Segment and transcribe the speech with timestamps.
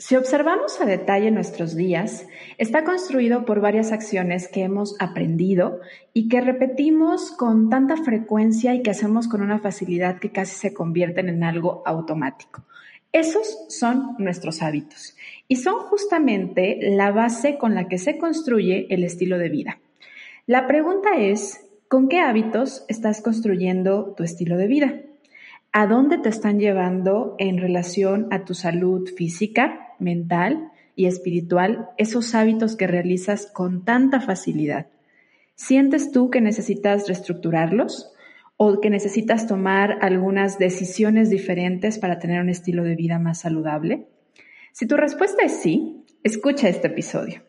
[0.00, 2.26] Si observamos a detalle nuestros días,
[2.56, 5.80] está construido por varias acciones que hemos aprendido
[6.14, 10.72] y que repetimos con tanta frecuencia y que hacemos con una facilidad que casi se
[10.72, 12.64] convierten en algo automático.
[13.12, 19.04] Esos son nuestros hábitos y son justamente la base con la que se construye el
[19.04, 19.80] estilo de vida.
[20.46, 25.02] La pregunta es, ¿con qué hábitos estás construyendo tu estilo de vida?
[25.72, 32.34] ¿A dónde te están llevando en relación a tu salud física, mental y espiritual esos
[32.34, 34.86] hábitos que realizas con tanta facilidad?
[35.54, 38.12] ¿Sientes tú que necesitas reestructurarlos
[38.56, 44.06] o que necesitas tomar algunas decisiones diferentes para tener un estilo de vida más saludable?
[44.72, 47.42] Si tu respuesta es sí, escucha este episodio.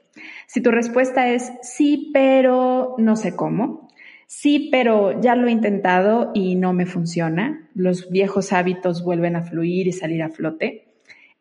[0.48, 3.88] Si tu respuesta es sí, pero no sé cómo,
[4.28, 9.44] sí, pero ya lo he intentado y no me funciona, los viejos hábitos vuelven a
[9.44, 10.91] fluir y salir a flote,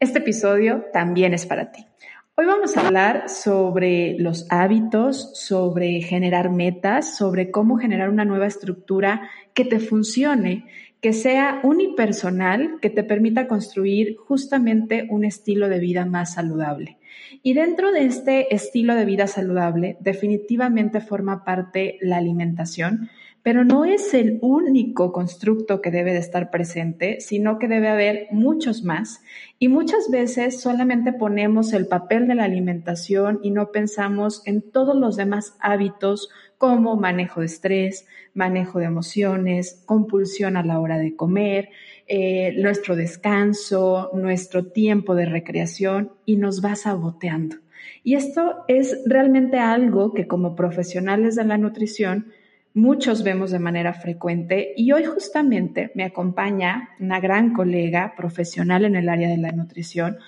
[0.01, 1.87] este episodio también es para ti.
[2.35, 8.47] Hoy vamos a hablar sobre los hábitos, sobre generar metas, sobre cómo generar una nueva
[8.47, 10.65] estructura que te funcione,
[11.03, 16.97] que sea unipersonal, que te permita construir justamente un estilo de vida más saludable.
[17.43, 23.11] Y dentro de este estilo de vida saludable, definitivamente forma parte la alimentación,
[23.43, 28.29] pero no es el único constructo que debe de estar presente, sino que debe haber
[28.31, 29.23] muchos más.
[29.59, 34.95] Y muchas veces solamente ponemos el papel de la alimentación y no pensamos en todos
[34.95, 41.17] los demás hábitos como manejo de estrés, manejo de emociones, compulsión a la hora de
[41.17, 41.71] comer,
[42.07, 47.57] eh, nuestro descanso, nuestro tiempo de recreación y nos va saboteando.
[48.03, 52.33] Y esto es realmente algo que como profesionales de la nutrición
[52.75, 58.97] muchos vemos de manera frecuente y hoy justamente me acompaña una gran colega profesional en
[58.97, 60.19] el área de la nutrición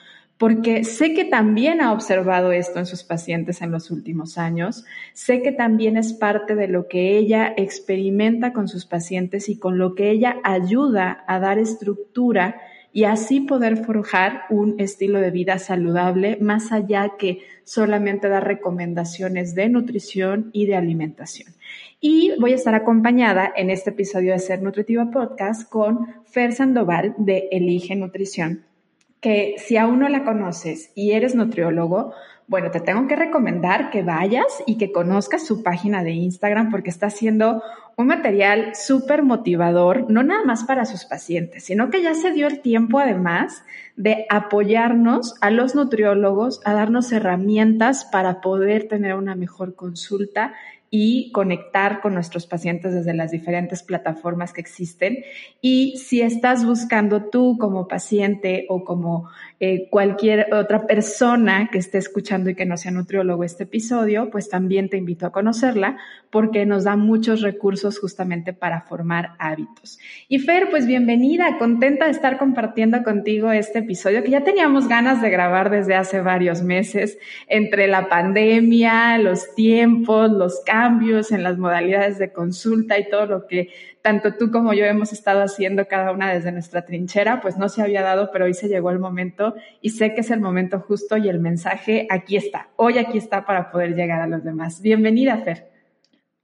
[0.42, 5.40] porque sé que también ha observado esto en sus pacientes en los últimos años, sé
[5.40, 9.94] que también es parte de lo que ella experimenta con sus pacientes y con lo
[9.94, 12.60] que ella ayuda a dar estructura
[12.92, 19.54] y así poder forjar un estilo de vida saludable más allá que solamente dar recomendaciones
[19.54, 21.54] de nutrición y de alimentación.
[22.00, 27.14] Y voy a estar acompañada en este episodio de Ser Nutritiva Podcast con Fer Sandoval
[27.16, 28.64] de Elige Nutrición,
[29.20, 32.12] que si aún no la conoces y eres nutriólogo,
[32.48, 36.90] bueno, te tengo que recomendar que vayas y que conozcas su página de Instagram porque
[36.90, 37.62] está haciendo
[37.96, 42.46] un material súper motivador, no nada más para sus pacientes, sino que ya se dio
[42.46, 43.62] el tiempo además
[43.96, 50.54] de apoyarnos a los nutriólogos, a darnos herramientas para poder tener una mejor consulta
[50.94, 55.24] y conectar con nuestros pacientes desde las diferentes plataformas que existen.
[55.62, 59.30] Y si estás buscando tú como paciente o como
[59.64, 64.48] eh, cualquier otra persona que esté escuchando y que no sea nutriólogo este episodio, pues
[64.48, 65.98] también te invito a conocerla
[66.30, 70.00] porque nos da muchos recursos justamente para formar hábitos.
[70.26, 75.22] Y Fer, pues bienvenida, contenta de estar compartiendo contigo este episodio que ya teníamos ganas
[75.22, 81.56] de grabar desde hace varios meses, entre la pandemia, los tiempos, los cambios en las
[81.56, 83.68] modalidades de consulta y todo lo que
[84.02, 87.82] tanto tú como yo hemos estado haciendo cada una desde nuestra trinchera, pues no se
[87.82, 91.16] había dado, pero hoy se llegó el momento y sé que es el momento justo
[91.16, 92.70] y el mensaje aquí está.
[92.76, 94.82] Hoy aquí está para poder llegar a los demás.
[94.82, 95.70] Bienvenida, Fer.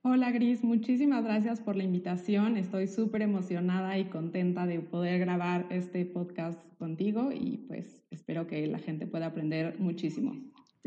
[0.03, 2.57] Hola Gris, muchísimas gracias por la invitación.
[2.57, 8.67] Estoy súper emocionada y contenta de poder grabar este podcast contigo y pues espero que
[8.69, 10.37] la gente pueda aprender muchísimo.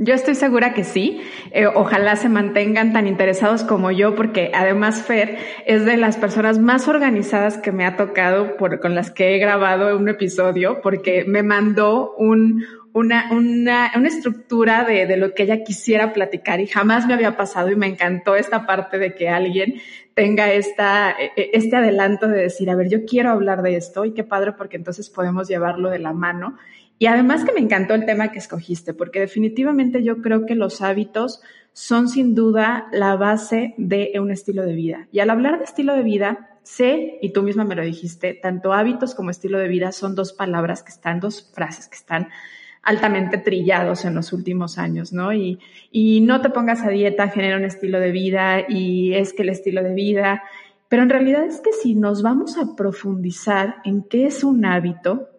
[0.04, 1.22] Yo estoy segura que sí.
[1.52, 5.38] Eh, ojalá se mantengan tan interesados como yo, porque además Fer
[5.68, 9.96] es de las personas más organizadas que me ha tocado con las que he grabado
[9.96, 15.64] un episodio, porque me mandó un, una, una, una estructura de, de lo que ella
[15.64, 19.76] quisiera platicar y jamás me había pasado y me encantó esta parte de que alguien
[20.16, 24.04] tenga esta, e, e, este adelanto de decir, a ver, yo quiero hablar de esto
[24.04, 26.58] y qué padre porque entonces podemos llevarlo de la mano
[27.02, 30.84] y además que me encantó el tema que escogiste, porque definitivamente yo creo que los
[30.84, 31.42] hábitos
[31.74, 35.08] son sin duda la base de un estilo de vida.
[35.12, 38.72] Y al hablar de estilo de vida, sé, y tú misma me lo dijiste, tanto
[38.72, 42.28] hábitos como estilo de vida son dos palabras que están, dos frases que están
[42.84, 45.34] altamente trillados en los últimos años, ¿no?
[45.34, 45.58] Y,
[45.90, 49.50] y no te pongas a dieta, genera un estilo de vida, y es que el
[49.50, 50.44] estilo de vida
[50.88, 55.31] Pero en realidad es que si nos vamos a profundizar en qué es un hábito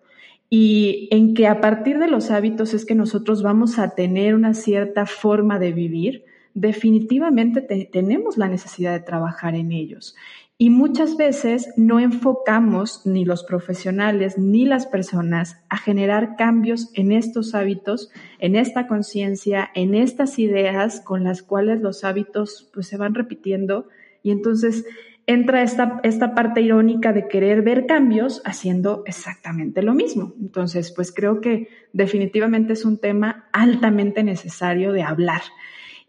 [0.54, 4.52] y en que a partir de los hábitos es que nosotros vamos a tener una
[4.52, 10.14] cierta forma de vivir, definitivamente tenemos la necesidad de trabajar en ellos.
[10.58, 17.12] Y muchas veces no enfocamos ni los profesionales ni las personas a generar cambios en
[17.12, 22.98] estos hábitos, en esta conciencia, en estas ideas con las cuales los hábitos pues se
[22.98, 23.88] van repitiendo
[24.22, 24.84] y entonces
[25.26, 30.34] entra esta, esta parte irónica de querer ver cambios haciendo exactamente lo mismo.
[30.40, 35.42] Entonces, pues creo que definitivamente es un tema altamente necesario de hablar.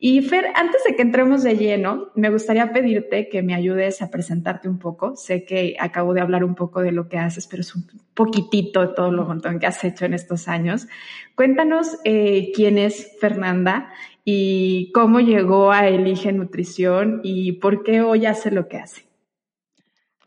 [0.05, 4.09] Y Fer, antes de que entremos de lleno, me gustaría pedirte que me ayudes a
[4.11, 5.15] presentarte un poco.
[5.15, 8.81] Sé que acabo de hablar un poco de lo que haces, pero es un poquitito
[8.81, 10.87] de todo lo montón que has hecho en estos años.
[11.35, 13.93] Cuéntanos eh, quién es Fernanda
[14.25, 19.03] y cómo llegó a Elige Nutrición y por qué hoy hace lo que hace.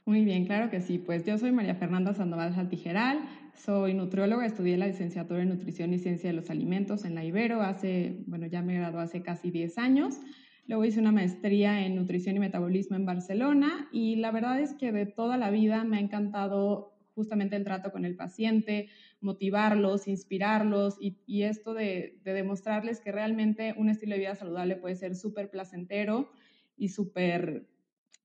[0.04, 0.98] Muy bien, claro que sí.
[0.98, 3.19] Pues yo soy María Fernanda Sandoval Saltijeral,
[3.56, 7.62] soy nutrióloga, estudié la licenciatura en Nutrición y Ciencia de los Alimentos en la Ibero
[7.62, 10.20] hace, bueno, ya me gradué hace casi 10 años.
[10.69, 14.93] Luego hice una maestría en Nutrición y Metabolismo en Barcelona y la verdad es que
[14.93, 18.88] de toda la vida me ha encantado justamente el trato con el paciente,
[19.26, 24.94] motivarlos, inspirarlos y, esto de, de, demostrarles que realmente un estilo de vida saludable puede
[24.94, 26.31] ser súper placentero
[26.78, 27.67] y súper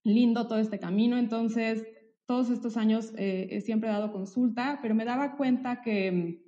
[0.03, 1.18] lindo todo este camino.
[1.18, 1.86] Entonces,
[2.31, 6.42] todos estos años eh, siempre dado consulta, pero me daba cuenta que,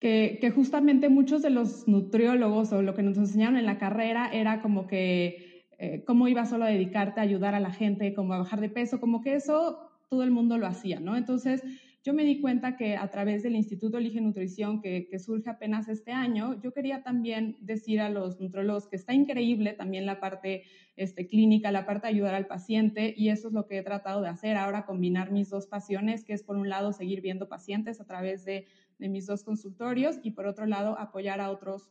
[0.00, 4.62] que, justamente muchos de los nutriólogos o lo que nos enseñaron en la carrera era
[4.62, 8.38] como que eh, cómo iba solo a dedicarte a ayudar a la gente, como a
[8.38, 11.16] bajar de peso, como que eso todo el mundo lo hacía, ¿no?
[11.16, 11.62] Entonces,
[12.06, 16.12] yo me di cuenta que a través del Instituto Elige Nutrición, que, surge apenas este
[16.12, 20.62] año, yo quería también decir a los nutrólogos que está increíble también la parte
[20.94, 24.22] este, clínica, la parte de ayudar al paciente, y eso es lo que he tratado
[24.22, 28.00] de hacer ahora, combinar mis dos pasiones, que es por un lado seguir viendo pacientes
[28.00, 28.68] a través de
[29.00, 31.90] mis dos consultorios y por otro lado apoyar a otros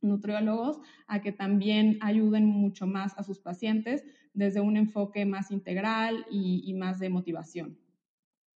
[0.00, 4.02] nutriólogos a que también ayuden mucho más a sus pacientes
[4.32, 7.83] desde un enfoque más integral y más de motivación.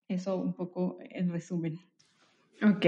[0.08, 1.78] Eso un poco en resumen.
[2.60, 2.84] Ok,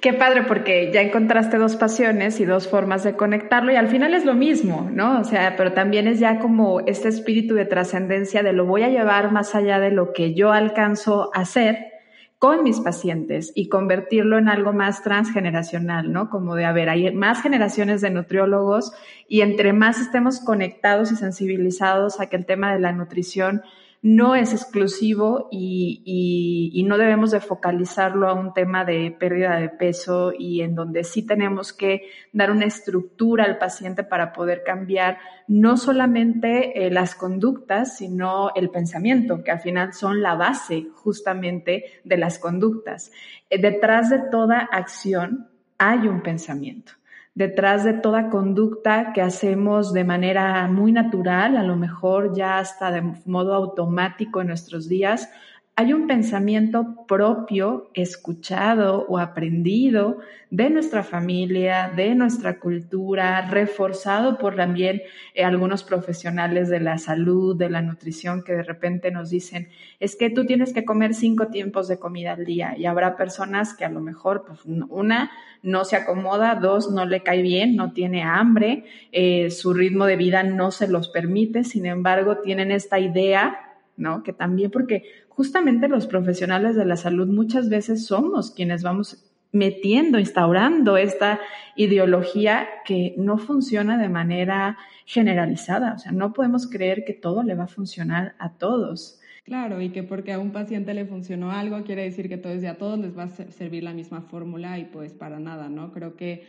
[0.00, 4.12] qué padre porque ya encontraste dos pasiones y dos formas de conectarlo y al final
[4.12, 5.20] es lo mismo, ¿no?
[5.20, 8.88] O sea, pero también es ya como este espíritu de trascendencia de lo voy a
[8.88, 11.92] llevar más allá de lo que yo alcanzo a hacer
[12.40, 16.28] con mis pacientes y convertirlo en algo más transgeneracional, ¿no?
[16.28, 18.92] Como de, a ver, más generaciones de nutriólogos
[19.28, 23.62] y entre más estemos conectados y sensibilizados a que el tema de la nutrición
[24.00, 30.32] no es exclusivo y, no debemos de focalizarlo a un tema de pérdida de peso
[30.36, 35.18] y en donde sí tenemos que dar una estructura al paciente para poder cambiar
[35.48, 41.84] no solamente eh, las conductas, sino el pensamiento, que al final son la base justamente
[42.04, 43.12] de las conductas.
[43.50, 46.92] Eh, detrás de toda acción hay un pensamiento
[47.38, 52.90] detrás de toda conducta que hacemos de manera muy natural, a lo mejor ya hasta
[52.90, 55.30] de modo automático en nuestros días,
[55.78, 60.18] hay un pensamiento propio, escuchado o aprendido
[60.50, 65.02] de nuestra familia, de nuestra cultura, reforzado por también
[65.34, 69.68] eh, algunos profesionales de la salud, de la nutrición, que de repente nos dicen,
[70.00, 73.72] es que tú tienes que comer cinco tiempos de comida al día y habrá personas
[73.72, 75.30] que a lo mejor, pues, una,
[75.62, 80.16] no se acomoda, dos, no le cae bien, no tiene hambre, eh, su ritmo de
[80.16, 83.60] vida no se los permite, sin embargo, tienen esta idea
[83.98, 84.22] ¿no?
[84.22, 90.18] Que también porque justamente los profesionales de la salud muchas veces somos quienes vamos metiendo,
[90.18, 91.40] instaurando esta
[91.76, 94.76] ideología que no funciona de manera
[95.06, 95.94] generalizada.
[95.94, 99.20] O sea, no podemos creer que todo le va a funcionar a todos.
[99.44, 102.66] Claro, y que porque a un paciente le funcionó algo, quiere decir que todos y
[102.66, 105.90] a todos les va a servir la misma fórmula y pues para nada, ¿no?
[105.90, 106.46] Creo que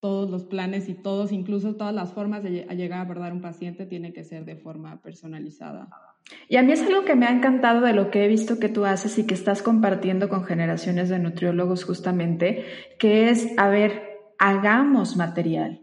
[0.00, 3.86] todos los planes y todos, incluso todas las formas de llegar a abordar un paciente,
[3.86, 5.88] tiene que ser de forma personalizada.
[6.48, 8.68] Y a mí es algo que me ha encantado de lo que he visto que
[8.68, 12.66] tú haces y que estás compartiendo con generaciones de nutriólogos justamente,
[12.98, 15.80] que es, a ver, hagamos material.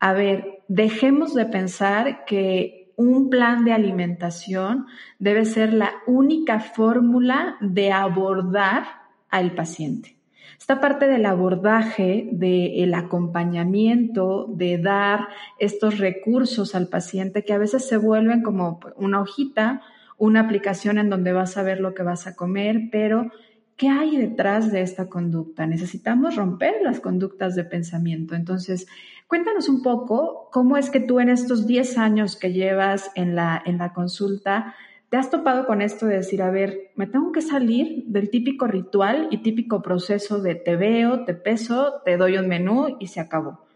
[0.00, 4.86] A ver, dejemos de pensar que un plan de alimentación
[5.18, 8.84] debe ser la única fórmula de abordar
[9.30, 10.16] al paciente.
[10.62, 15.26] Esta parte del abordaje, del acompañamiento, de dar
[15.58, 19.82] estos recursos al paciente que a veces se vuelven como una hojita,
[20.18, 23.32] una aplicación en donde vas a ver lo que vas a comer, pero
[23.76, 25.66] ¿qué hay detrás de esta conducta?
[25.66, 28.36] Necesitamos romper las conductas de pensamiento.
[28.36, 28.86] Entonces,
[29.26, 33.60] cuéntanos un poco cómo es que tú en estos 10 años que llevas en la,
[33.66, 34.76] en la consulta,
[35.12, 38.66] te has topado con esto de decir, a ver, me tengo que salir del típico
[38.66, 43.20] ritual y típico proceso de te veo, te peso, te doy un menú y se
[43.20, 43.66] acabó.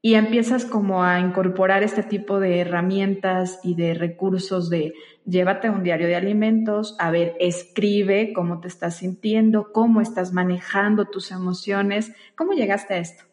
[0.00, 4.94] Y empiezas como a incorporar este tipo de herramientas y de recursos de
[5.26, 11.04] llévate un diario de alimentos, a ver, escribe cómo te estás sintiendo, cómo estás manejando
[11.04, 12.14] tus emociones.
[12.34, 13.27] ¿Cómo llegaste a esto?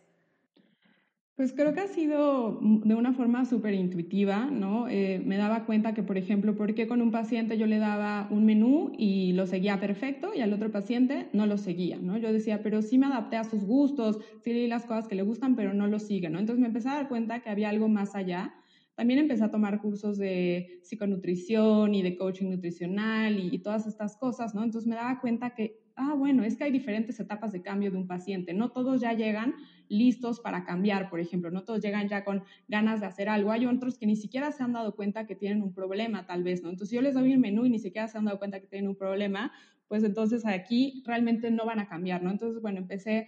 [1.35, 4.87] Pues creo que ha sido de una forma súper intuitiva, ¿no?
[4.87, 8.45] Eh, me daba cuenta que, por ejemplo, porque con un paciente yo le daba un
[8.45, 12.15] menú y lo seguía perfecto y al otro paciente no lo seguía, ¿no?
[12.17, 15.23] Yo decía, pero sí me adapté a sus gustos, sí leí las cosas que le
[15.23, 16.39] gustan, pero no lo sigue, ¿no?
[16.39, 18.53] Entonces me empecé a dar cuenta que había algo más allá.
[18.95, 24.15] También empecé a tomar cursos de psiconutrición y de coaching nutricional y, y todas estas
[24.15, 24.63] cosas, ¿no?
[24.63, 27.97] Entonces me daba cuenta que, ah, bueno, es que hay diferentes etapas de cambio de
[27.97, 29.53] un paciente, no todos ya llegan
[29.89, 33.65] listos para cambiar, por ejemplo, no todos llegan ya con ganas de hacer algo, hay
[33.65, 36.69] otros que ni siquiera se han dado cuenta que tienen un problema, tal vez, ¿no?
[36.69, 38.87] Entonces, yo les doy un menú y ni siquiera se han dado cuenta que tienen
[38.89, 39.51] un problema,
[39.87, 42.31] pues entonces aquí realmente no van a cambiar, ¿no?
[42.31, 43.27] Entonces, bueno, empecé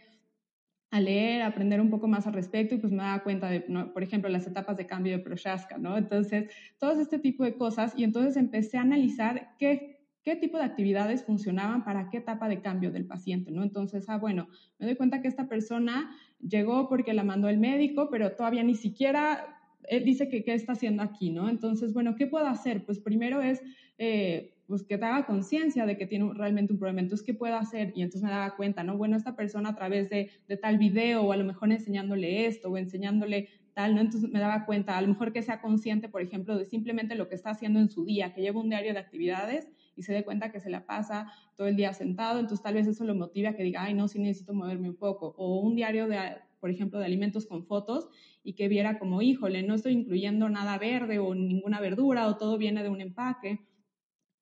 [0.89, 3.61] a leer, a aprender un poco más al respecto y pues me daba cuenta de,
[3.93, 5.97] por ejemplo, las etapas de cambio de Prochaska, ¿no?
[5.97, 10.65] Entonces, todo este tipo de cosas y entonces empecé a analizar qué qué tipo de
[10.65, 13.63] actividades funcionaban para qué etapa de cambio del paciente, ¿no?
[13.63, 18.09] Entonces, ah, bueno, me doy cuenta que esta persona llegó porque la mandó el médico,
[18.09, 21.49] pero todavía ni siquiera él dice que qué está haciendo aquí, ¿no?
[21.49, 22.85] Entonces, bueno, ¿qué puedo hacer?
[22.85, 23.61] Pues primero es
[23.97, 26.99] eh, pues que te haga conciencia de que tiene realmente un problema.
[26.99, 27.93] Entonces, ¿qué puedo hacer?
[27.95, 28.97] Y entonces me daba cuenta, ¿no?
[28.97, 32.69] Bueno, esta persona a través de, de tal video o a lo mejor enseñándole esto
[32.69, 34.01] o enseñándole tal, ¿no?
[34.01, 37.29] Entonces me daba cuenta, a lo mejor que sea consciente, por ejemplo, de simplemente lo
[37.29, 40.23] que está haciendo en su día, que lleva un diario de actividades y se dé
[40.23, 43.47] cuenta que se la pasa todo el día sentado, entonces tal vez eso lo motive
[43.47, 45.33] a que diga, ay, no, sí necesito moverme un poco.
[45.37, 46.17] O un diario de,
[46.59, 48.07] por ejemplo, de alimentos con fotos
[48.43, 52.57] y que viera como, híjole, no estoy incluyendo nada verde o ninguna verdura o todo
[52.57, 53.67] viene de un empaque.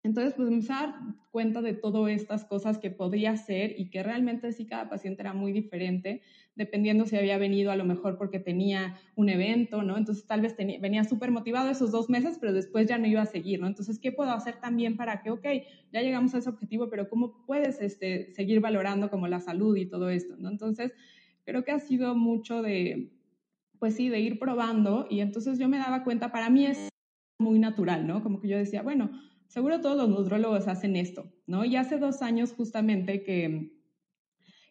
[0.04, 0.94] Entonces, pues me dar
[1.32, 5.34] cuenta de todas estas cosas que podría hacer y que realmente sí cada paciente era
[5.34, 6.22] muy diferente
[6.56, 9.98] dependiendo si había venido a lo mejor porque tenía un evento, ¿no?
[9.98, 13.26] Entonces tal vez venía súper motivado esos dos meses, pero después ya no iba a
[13.26, 13.68] seguir, ¿no?
[13.68, 15.46] Entonces, ¿qué puedo hacer también para que, ok,
[15.92, 19.86] ya llegamos a ese objetivo, pero cómo puedes este, seguir valorando como la salud y
[19.86, 20.50] todo esto, ¿no?
[20.50, 20.94] Entonces,
[21.44, 23.12] creo que ha sido mucho de,
[23.80, 26.90] pues sí, de ir probando y entonces yo me daba cuenta, para mí es
[27.38, 28.24] muy natural, ¿no?
[28.24, 29.12] Como que yo decía, bueno,
[29.48, 31.66] seguro todos los nutrólogos hacen esto, ¿no?
[31.66, 33.75] Y hace dos años justamente que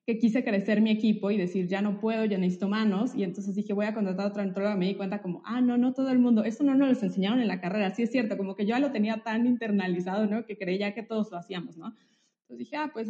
[0.07, 3.15] que quise crecer mi equipo y decir, ya no puedo, ya necesito manos.
[3.15, 4.77] Y entonces dije, voy a contratar a otra nutróloga.
[4.77, 7.49] Me di cuenta como, ah, no, no todo el mundo, eso no nos enseñaron en
[7.49, 7.91] la carrera.
[7.91, 10.45] Sí es cierto, como que yo ya lo tenía tan internalizado, ¿no?
[10.45, 11.95] Que creía que todos lo hacíamos, ¿no?
[12.43, 13.09] Entonces dije, ah, pues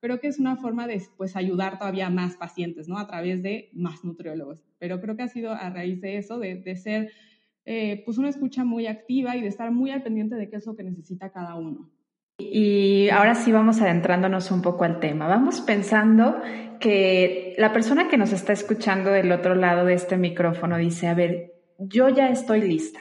[0.00, 2.98] creo que es una forma de pues, ayudar todavía a más pacientes, ¿no?
[2.98, 4.62] A través de más nutriólogos.
[4.78, 7.10] Pero creo que ha sido a raíz de eso, de, de ser
[7.64, 10.66] eh, pues una escucha muy activa y de estar muy al pendiente de qué es
[10.66, 11.90] lo que necesita cada uno.
[12.38, 15.26] Y ahora sí vamos adentrándonos un poco al tema.
[15.26, 16.40] Vamos pensando
[16.78, 21.14] que la persona que nos está escuchando del otro lado de este micrófono dice, a
[21.14, 23.00] ver, yo ya estoy lista.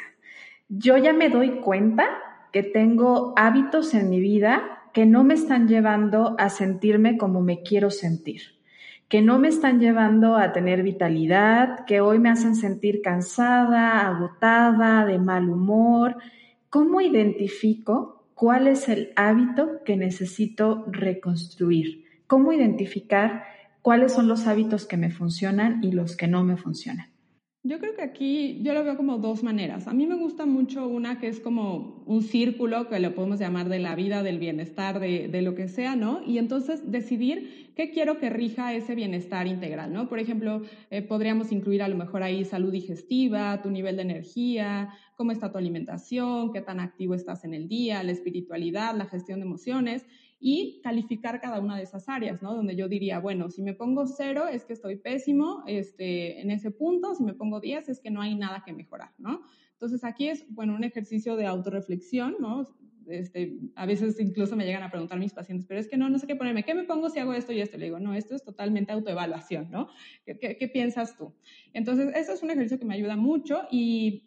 [0.67, 2.05] Yo ya me doy cuenta
[2.51, 7.61] que tengo hábitos en mi vida que no me están llevando a sentirme como me
[7.61, 8.41] quiero sentir,
[9.07, 15.05] que no me están llevando a tener vitalidad, que hoy me hacen sentir cansada, agotada,
[15.05, 16.15] de mal humor.
[16.71, 23.45] ¿Cómo identifico cuál es el hábito que necesito reconstruir, cómo identificar
[23.81, 27.09] cuáles son los hábitos que me funcionan y los que no me funcionan.
[27.63, 29.87] Yo creo que aquí yo lo veo como dos maneras.
[29.87, 33.67] A mí me gusta mucho una que es como un círculo, que lo podemos llamar
[33.67, 36.21] de la vida, del bienestar, de, de, lo que sea, ¿no?
[36.25, 40.07] Y entonces decidir qué quiero que rija ese bienestar integral, ¿no?
[40.07, 40.61] Por ejemplo,
[40.91, 45.51] eh, podríamos incluir a lo mejor ahí salud digestiva, tu nivel de energía, cómo está
[45.51, 50.05] tu alimentación, qué tan activo estás en el día, la espiritualidad, la gestión de emociones
[50.39, 52.53] y calificar cada una de esas áreas, ¿no?
[52.53, 56.71] Donde yo diría, bueno, si me pongo cero es que estoy pésimo este, en ese
[56.71, 59.41] punto, si me pongo 10 es que no hay nada que mejorar, ¿no?
[59.73, 62.67] Entonces aquí es, bueno, un ejercicio de autorreflexión, ¿no?
[63.07, 66.19] Este, a veces incluso me llegan a preguntar mis pacientes, pero es que no, no
[66.19, 67.77] sé qué ponerme, ¿qué me pongo si hago esto y esto?
[67.77, 69.87] Le digo, no, esto es totalmente autoevaluación, ¿no?
[70.25, 71.33] ¿Qué, qué, qué piensas tú?
[71.73, 74.26] Entonces, eso es un ejercicio que me ayuda mucho y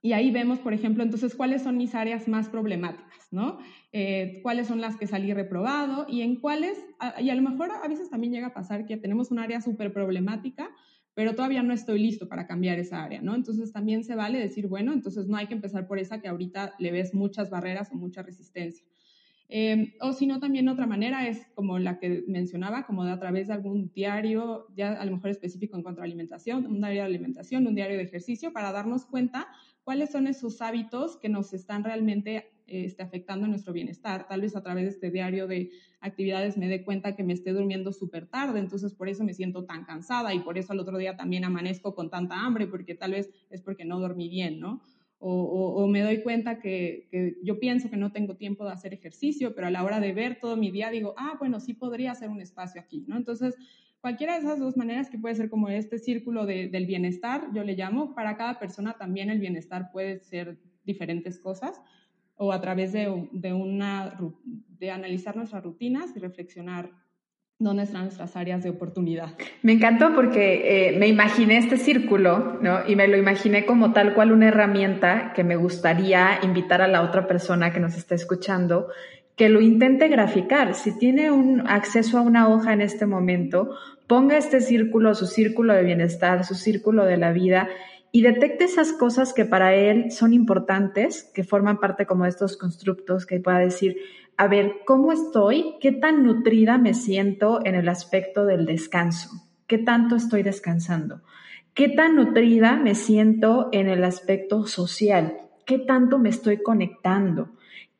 [0.00, 3.58] y ahí vemos, por ejemplo, entonces, cuáles son mis áreas más problemáticas, ¿no?
[3.92, 6.78] Eh, cuáles son las que salí reprobado y en cuáles,
[7.20, 9.92] y a lo mejor a veces también llega a pasar que tenemos un área súper
[9.92, 10.70] problemática,
[11.14, 13.34] pero todavía no estoy listo para cambiar esa área, ¿no?
[13.34, 16.74] Entonces también se vale decir, bueno, entonces no hay que empezar por esa que ahorita
[16.78, 18.86] le ves muchas barreras o mucha resistencia.
[19.50, 23.18] Eh, o si no, también otra manera es como la que mencionaba, como de a
[23.18, 27.00] través de algún diario, ya a lo mejor específico en cuanto a alimentación, un diario
[27.00, 29.48] de alimentación, un diario de ejercicio, para darnos cuenta
[29.88, 34.28] cuáles son esos hábitos que nos están realmente este, afectando nuestro bienestar.
[34.28, 35.70] Tal vez a través de este diario de
[36.02, 39.64] actividades me dé cuenta que me esté durmiendo súper tarde, entonces por eso me siento
[39.64, 43.12] tan cansada y por eso al otro día también amanezco con tanta hambre, porque tal
[43.12, 44.82] vez es porque no dormí bien, ¿no?
[45.20, 49.54] O, me doy cuenta que, que, yo pienso que no tengo tiempo de hacer ejercicio,
[49.54, 52.28] pero a la hora de ver todo mi día digo, ah, bueno, sí podría hacer
[52.28, 53.16] un espacio aquí, ¿no?
[53.16, 53.56] Entonces,
[54.00, 57.74] cualquiera de esas dos maneras que puede ser como este círculo del bienestar, yo le
[57.74, 61.80] llamo, para cada persona también el bienestar puede ser diferentes cosas,
[62.36, 64.16] o a través de, de, una,
[64.78, 66.90] de analizar nuestras rutinas y reflexionar
[67.58, 69.36] dónde están nuestras áreas de oportunidad.
[69.62, 72.86] Me encantó porque eh, me imaginé este círculo, ¿no?
[72.86, 77.02] Y me lo imaginé como tal cual una herramienta que me gustaría invitar a la
[77.02, 78.88] otra persona que nos está escuchando
[79.38, 80.74] que lo intente graficar.
[80.74, 83.70] Si tiene un acceso a una hoja en este momento,
[84.08, 87.68] ponga este círculo, su círculo de bienestar, su círculo de la vida
[88.10, 92.56] y detecte esas cosas que para él son importantes, que forman parte como de estos
[92.56, 93.96] constructos, que pueda decir,
[94.36, 95.76] a ver, ¿cómo estoy?
[95.80, 99.30] ¿Qué tan nutrida me siento en el aspecto del descanso?
[99.68, 101.20] ¿Qué tanto estoy descansando?
[101.74, 105.36] ¿Qué tan nutrida me siento en el aspecto social?
[105.64, 107.50] ¿Qué tanto me estoy conectando?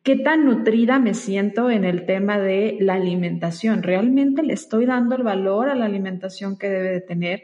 [0.03, 3.83] ¿Qué tan nutrida me siento en el tema de la alimentación?
[3.83, 7.43] ¿Realmente le estoy dando el valor a la alimentación que debe de tener?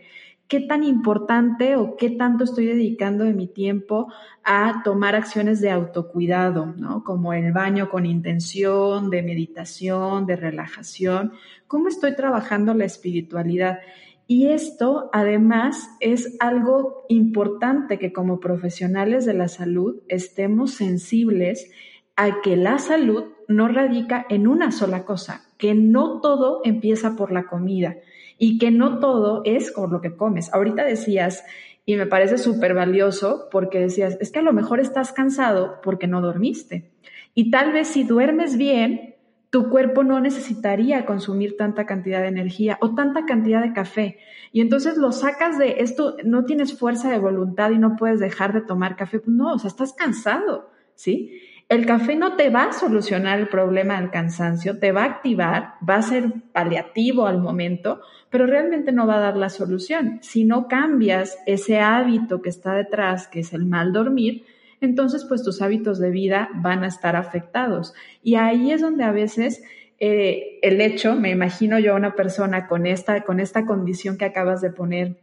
[0.48, 4.12] ¿Qué tan importante o qué tanto estoy dedicando de mi tiempo
[4.44, 7.02] a tomar acciones de autocuidado, ¿no?
[7.02, 11.32] Como el baño con intención, de meditación, de relajación.
[11.66, 13.78] ¿Cómo estoy trabajando la espiritualidad?
[14.26, 21.70] Y esto además es algo importante que como profesionales de la salud estemos sensibles
[22.16, 27.32] a que la salud no radica en una sola cosa, que no todo empieza por
[27.32, 27.96] la comida
[28.38, 30.52] y que no todo es por lo que comes.
[30.52, 31.44] Ahorita decías,
[31.86, 36.06] y me parece súper valioso, porque decías, es que a lo mejor estás cansado porque
[36.06, 36.90] no dormiste.
[37.34, 39.14] Y tal vez si duermes bien,
[39.50, 44.18] tu cuerpo no necesitaría consumir tanta cantidad de energía o tanta cantidad de café.
[44.50, 48.52] Y entonces lo sacas de esto, no tienes fuerza de voluntad y no puedes dejar
[48.52, 49.20] de tomar café.
[49.26, 51.40] No, o sea, estás cansado, ¿sí?
[51.74, 55.74] El café no te va a solucionar el problema del cansancio, te va a activar,
[55.86, 60.20] va a ser paliativo al momento, pero realmente no va a dar la solución.
[60.22, 64.44] Si no cambias ese hábito que está detrás, que es el mal dormir,
[64.80, 67.92] entonces pues tus hábitos de vida van a estar afectados.
[68.22, 69.60] Y ahí es donde a veces
[69.98, 74.26] eh, el hecho, me imagino yo a una persona con esta, con esta condición que
[74.26, 75.16] acabas de poner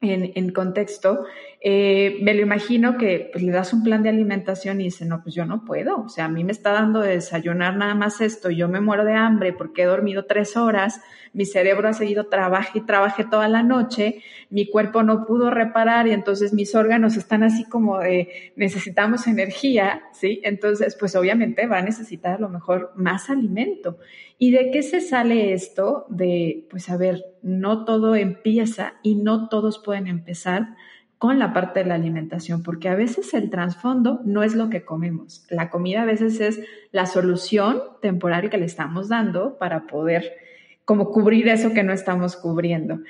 [0.00, 1.24] en, contexto,
[1.60, 5.22] eh, me lo imagino que pues, le das un plan de alimentación y dice, no,
[5.22, 8.20] pues yo no puedo, o sea, a mí me está dando de desayunar nada más
[8.20, 11.00] esto, yo me muero de hambre porque he dormido tres horas,
[11.32, 16.06] mi cerebro ha seguido trabaje y trabaje toda la noche, mi cuerpo no pudo reparar
[16.06, 20.40] y entonces mis órganos están así como de necesitamos energía, ¿sí?
[20.44, 23.98] Entonces, pues obviamente va a necesitar a lo mejor más alimento.
[24.38, 26.06] ¿Y de qué se sale esto?
[26.08, 30.68] De, pues a ver, no todo empieza y no todos pueden empezar
[31.18, 34.84] con la parte de la alimentación, porque a veces el trasfondo no es lo que
[34.84, 35.44] comemos.
[35.50, 36.60] La comida a veces es
[36.92, 40.32] la solución temporal que le estamos dando para poder
[40.84, 43.00] como cubrir eso que no estamos cubriendo.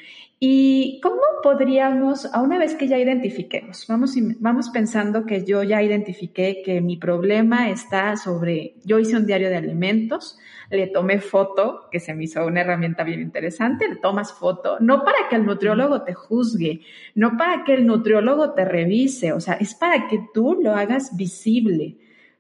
[0.40, 5.83] ¿Y cómo podríamos, a una vez que ya identifiquemos, vamos, vamos pensando que yo ya
[5.83, 10.38] identifiqué que mi problema está sobre, yo hice un diario de alimentos,
[10.70, 15.03] le tomé foto, que se me hizo una herramienta bien interesante, le tomas foto, no
[15.03, 16.83] para que el nutriólogo te juzgue,
[17.16, 21.16] no para que el nutriólogo te revise, o sea, es para que tú lo hagas
[21.16, 21.96] visible,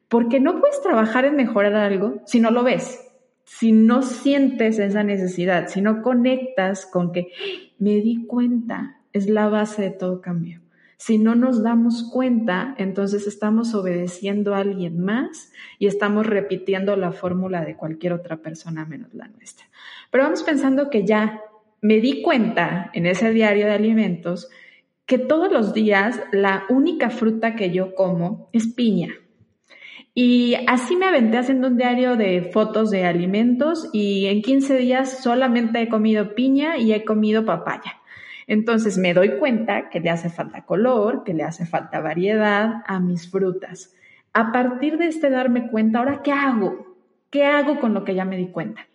[0.08, 3.07] porque no puedes trabajar en mejorar algo si no lo ves,
[3.48, 7.28] si no sientes esa necesidad, si no conectas con que
[7.78, 10.60] me di cuenta, es la base de todo cambio.
[10.98, 17.10] Si no nos damos cuenta, entonces estamos obedeciendo a alguien más y estamos repitiendo la
[17.10, 19.66] fórmula de cualquier otra persona menos la nuestra.
[20.10, 21.40] Pero vamos pensando que ya
[21.80, 24.50] me di cuenta en ese diario de alimentos
[25.06, 29.14] que todos los días la única fruta que yo como es piña.
[30.14, 35.22] Y así me aventé haciendo un diario de fotos de alimentos y en 15 días
[35.22, 37.98] solamente he comido piña y he comido papaya.
[38.48, 42.98] Entonces me doy cuenta que le hace falta color, que le hace falta variedad a
[42.98, 43.94] mis frutas.
[44.32, 46.96] A partir de este darme cuenta, ahora, ¿qué hago?
[47.30, 48.87] ¿Qué hago con lo que ya me di cuenta?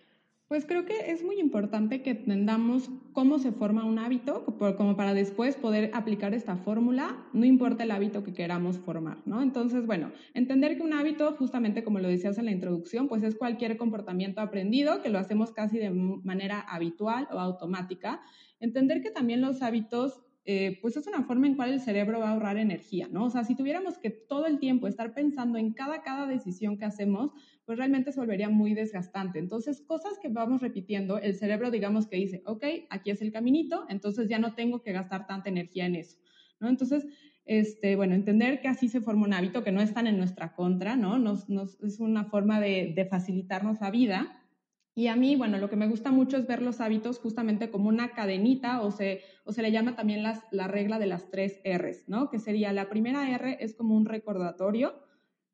[0.54, 4.46] Pues creo que es muy importante que entendamos cómo se forma un hábito,
[4.78, 9.42] como para después poder aplicar esta fórmula, no importa el hábito que queramos formar, ¿no?
[9.42, 13.34] Entonces, bueno, entender que un hábito, justamente como lo decías en la introducción, pues es
[13.34, 18.22] cualquier comportamiento aprendido que lo hacemos casi de manera habitual o automática.
[18.60, 22.28] Entender que también los hábitos eh, pues es una forma en cual el cerebro va
[22.28, 23.26] a ahorrar energía, ¿no?
[23.26, 26.84] O sea, si tuviéramos que todo el tiempo estar pensando en cada, cada decisión que
[26.84, 27.32] hacemos,
[27.65, 29.39] pues realmente se volvería muy desgastante.
[29.39, 33.86] Entonces, cosas que vamos repitiendo, el cerebro digamos que dice, ok, aquí es el caminito,
[33.89, 36.17] entonces ya no tengo que gastar tanta energía en eso,
[36.60, 36.69] ¿no?
[36.69, 37.06] Entonces,
[37.45, 40.95] este, bueno, entender que así se forma un hábito, que no están en nuestra contra,
[40.95, 41.19] ¿no?
[41.19, 41.49] Nos,
[41.82, 44.39] es una forma de, facilitarnos la vida.
[44.95, 47.89] Y a mí, bueno, lo que me gusta mucho es ver los hábitos justamente como
[47.89, 51.60] una cadenita o se, o se le llama también las, la regla de las tres
[51.65, 52.30] R's, ¿no?
[52.30, 55.03] Que sería la primera R es como un recordatorio,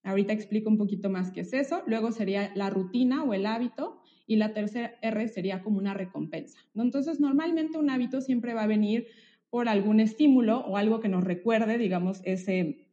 [0.04, 4.02] ahorita explico un poquito más qué es eso, luego sería la rutina o el hábito
[4.26, 6.60] y la tercera R sería como una recompensa.
[6.76, 9.08] Entonces, normalmente un hábito siempre va a venir
[9.50, 12.88] por algún estímulo o algo que nos recuerde, digamos, ese,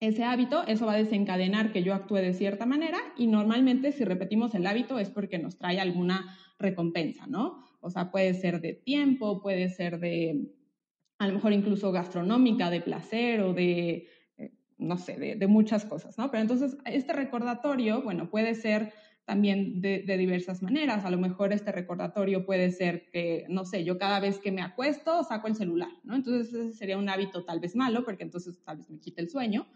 [0.00, 4.04] ese hábito, eso va a desencadenar que yo actúe de cierta manera y normalmente si
[4.04, 7.64] repetimos el hábito es porque nos trae alguna recompensa, ¿no?
[7.80, 10.52] O sea, puede ser de tiempo, puede ser de,
[11.18, 14.08] a lo mejor incluso gastronómica, de placer o de,
[14.82, 16.30] no sé, de, muchas cosas, ¿no?
[16.30, 18.92] Pero entonces, este recordatorio, bueno, puede ser
[19.24, 21.04] también de, diversas maneras.
[21.04, 24.62] A lo mejor este recordatorio puede ser que, no sé, yo cada vez que me
[24.62, 26.16] acuesto saco el celular, ¿no?
[26.16, 29.30] Entonces ese sería un hábito tal vez malo, porque entonces tal vez me quite el
[29.30, 29.66] sueño,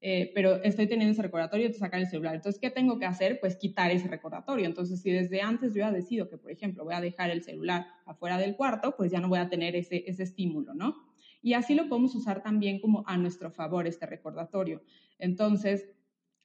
[0.00, 2.34] eh, pero estoy teniendo ese recordatorio de sacar el celular.
[2.34, 3.38] Entonces, ¿qué tengo que hacer?
[3.40, 4.66] Pues quitar ese recordatorio.
[4.66, 7.86] Entonces, si desde antes yo ya decido que, por ejemplo, voy a dejar el celular
[8.04, 11.05] afuera del cuarto, pues ya no voy a tener ese, ese estímulo, ¿no?
[11.42, 14.82] Y así lo podemos usar también como a nuestro favor este recordatorio.
[15.18, 15.86] Entonces,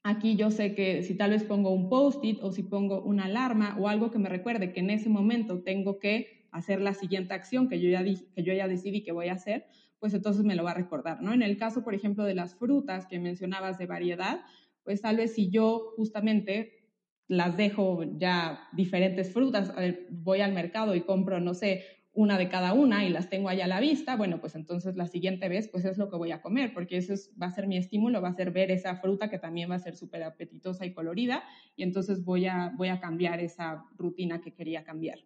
[0.03, 3.77] Aquí yo sé que si tal vez pongo un post-it o si pongo una alarma
[3.79, 7.69] o algo que me recuerde que en ese momento tengo que hacer la siguiente acción
[7.69, 9.67] que yo ya, que yo ya decidí que voy a hacer,
[9.99, 11.33] pues entonces me lo va a recordar, ¿no?
[11.33, 14.41] En el caso, por ejemplo, de las frutas que mencionabas de variedad,
[14.83, 16.89] pues tal vez si yo justamente
[17.27, 19.71] las dejo ya diferentes frutas,
[20.09, 23.65] voy al mercado y compro, no sé, una de cada una y las tengo allá
[23.65, 26.41] a la vista, bueno, pues entonces la siguiente vez, pues es lo que voy a
[26.41, 29.39] comer, porque eso va a ser mi estímulo, va a ser ver esa fruta que
[29.39, 31.43] también va a ser súper apetitosa y colorida,
[31.75, 35.19] y entonces voy a, voy a cambiar esa rutina que quería cambiar.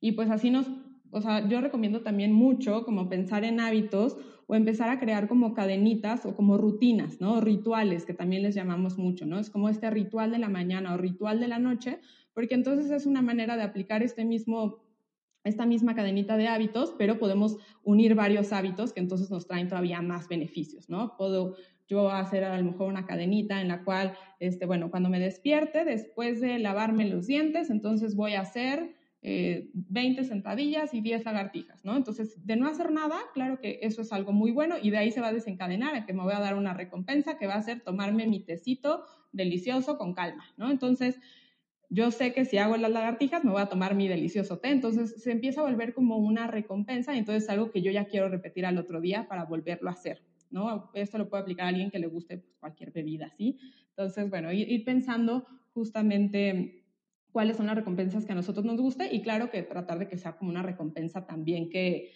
[0.00, 0.66] Y pues así nos,
[1.10, 5.54] o sea, yo recomiendo también mucho como pensar en hábitos o empezar a crear como
[5.54, 7.40] cadenitas o como rutinas, ¿no?
[7.40, 9.38] rituales, que también les llamamos mucho, ¿no?
[9.38, 11.98] Es como este ritual de la mañana o ritual de la noche,
[12.32, 14.85] porque entonces es una manera de aplicar este mismo
[15.46, 20.02] esta misma cadenita de hábitos, pero podemos unir varios hábitos que entonces nos traen todavía
[20.02, 21.16] más beneficios, ¿no?
[21.16, 21.56] Puedo
[21.88, 25.84] yo hacer a lo mejor una cadenita en la cual, este, bueno, cuando me despierte,
[25.84, 31.84] después de lavarme los dientes, entonces voy a hacer 20 eh, sentadillas y 10 lagartijas,
[31.84, 31.96] ¿no?
[31.96, 35.10] Entonces, de no hacer nada, claro que eso es algo muy bueno y de ahí
[35.10, 37.62] se va a desencadenar a que me voy a dar una recompensa que va a
[37.62, 40.70] ser tomarme mi tecito delicioso con calma, ¿no?
[40.70, 41.18] Entonces,
[41.88, 45.22] yo sé que si hago las lagartijas me voy a tomar mi delicioso té, entonces
[45.22, 48.28] se empieza a volver como una recompensa y entonces es algo que yo ya quiero
[48.28, 50.90] repetir al otro día para volverlo a hacer, ¿no?
[50.94, 53.58] Esto lo puede aplicar a alguien que le guste pues, cualquier bebida, ¿sí?
[53.90, 56.84] Entonces, bueno, ir, pensando justamente
[57.30, 60.18] cuáles son las recompensas que a nosotros nos guste y claro que tratar de que
[60.18, 62.10] sea como una recompensa también que,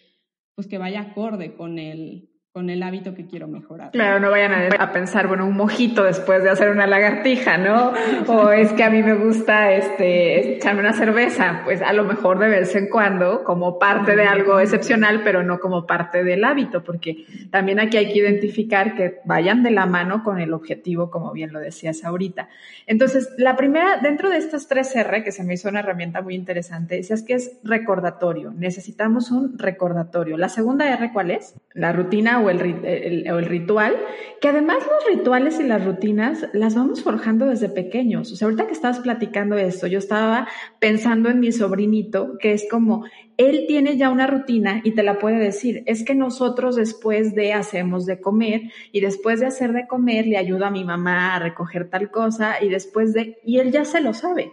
[0.55, 3.91] pues que vaya acorde con el, con el hábito que quiero mejorar.
[3.91, 7.93] Claro, no vayan a, pensar, bueno, un mojito después de hacer una lagartija, ¿no?
[8.27, 12.39] O es que a mí me gusta este echarme una cerveza, pues a lo mejor
[12.39, 16.83] de vez en cuando, como parte de algo excepcional, pero no como parte del hábito,
[16.83, 21.31] porque también aquí hay que identificar que vayan de la mano con el objetivo, como
[21.31, 22.49] bien lo decías ahorita.
[22.85, 26.35] Entonces, la primera, dentro de estas tres R, que se me hizo una herramienta muy
[26.35, 28.51] interesante, es que es recordatorio.
[28.51, 30.35] Necesitamos un recordatorio.
[30.35, 31.55] La segunda R, ¿cuál es?
[31.73, 33.95] La rutina o el, ritual,
[34.39, 38.31] que además los rituales y las rutinas las vamos forjando desde pequeños.
[38.31, 40.47] O sea, ahorita que estabas platicando esto, yo estaba
[40.79, 43.05] pensando en mi sobrinito, que es como,
[43.37, 47.53] él tiene ya una rutina y te la puede decir, es que nosotros después de
[47.53, 51.39] hacemos de comer y después de hacer de comer le ayuda a mi mamá a
[51.39, 54.51] recoger tal cosa y después de, y él ya se lo sabe.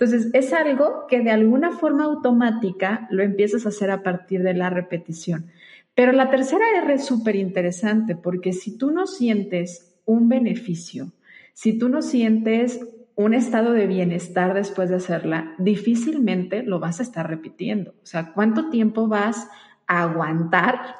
[0.00, 4.54] Entonces, es algo que de alguna forma automática lo empiezas a hacer a partir de
[4.54, 5.50] la repetición.
[5.98, 11.10] Pero la tercera R es súper interesante porque si tú no sientes un beneficio,
[11.54, 12.78] si tú no sientes
[13.16, 17.94] un estado de bienestar después de hacerla, difícilmente lo vas a estar repitiendo.
[18.00, 19.48] O sea, ¿cuánto tiempo vas
[19.88, 20.94] a aguantar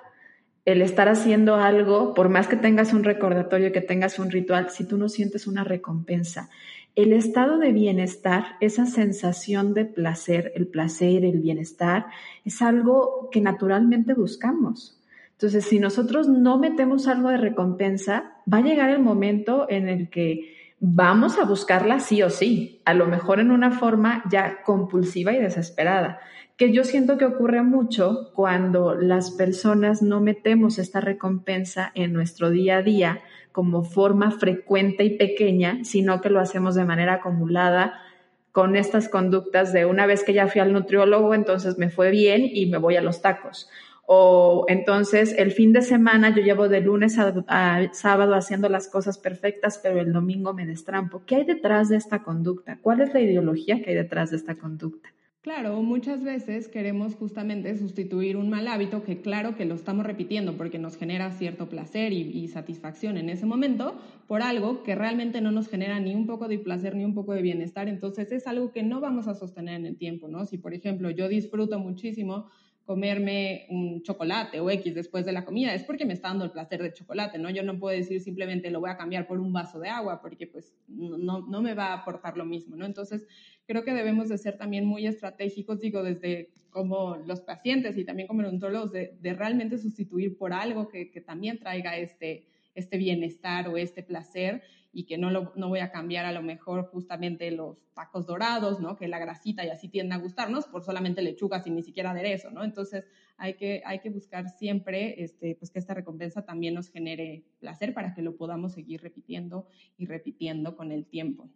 [0.65, 4.85] el estar haciendo algo, por más que tengas un recordatorio, que tengas un ritual, si
[4.85, 6.51] tú no sientes una recompensa?
[6.99, 12.07] El estado de bienestar, esa sensación de placer, el placer, el bienestar,
[12.45, 15.01] es algo que naturalmente buscamos.
[15.31, 20.11] Entonces, si nosotros no metemos algo de recompensa, va a llegar el momento en el
[20.11, 25.33] que vamos a buscarla sí o sí, a lo mejor en una forma ya compulsiva
[25.33, 26.19] y desesperada,
[26.57, 32.51] que yo siento que ocurre mucho cuando las personas no metemos esta recompensa en nuestro
[32.51, 33.21] día a día
[33.59, 38.01] como forma frecuente y pequeña, sino que lo hacemos de manera acumulada
[38.53, 42.49] con estas conductas de una vez que ya fui al nutriólogo, entonces me fue bien
[42.49, 43.69] y me voy a los tacos
[44.07, 49.19] o entonces el fin de semana yo llevo de lunes a, sábado haciendo las cosas
[49.19, 51.23] perfectas, pero el domingo me destrampo.
[51.27, 52.79] ¿Qué hay detrás de esta conducta?
[52.81, 55.09] ¿Cuál es la ideología que hay detrás de esta conducta?
[55.49, 60.59] Claro, muchas veces queremos justamente sustituir un mal hábito que claro que lo estamos repitiendo
[60.59, 65.51] porque nos genera cierto placer y, satisfacción en ese momento por algo que realmente no
[65.51, 67.89] nos genera ni un poco de placer ni un poco de bienestar.
[67.89, 70.45] Entonces es algo que no vamos a sostener en el tiempo, ¿no?
[70.45, 72.51] Si por ejemplo yo disfruto muchísimo
[72.85, 76.51] comerme un chocolate o X después de la comida, es porque me está dando el
[76.51, 77.49] placer del chocolate, ¿no?
[77.49, 80.47] Yo no puedo decir simplemente lo voy a cambiar por un vaso de agua, porque
[80.47, 82.87] pues no, no me va a aportar lo mismo, ¿no?
[82.87, 83.27] Entonces,
[83.69, 88.27] creo que debemos de ser también muy estratégicos, digo, desde como los pacientes y también
[88.27, 93.69] como odontólogos, de, de realmente sustituir por algo que, que también traiga este, este bienestar
[93.69, 97.51] o este placer y que no, lo, no voy a cambiar a lo mejor justamente
[97.51, 98.97] los tacos dorados, ¿no?
[98.97, 102.51] Que la grasita y así tiende a gustarnos por solamente lechuga sin ni siquiera aderezo,
[102.51, 102.65] ¿no?
[102.65, 103.05] Entonces
[103.37, 107.93] hay que, hay que buscar siempre este, pues que esta recompensa también nos genere placer
[107.93, 111.51] para que lo podamos seguir repitiendo y repitiendo con el tiempo.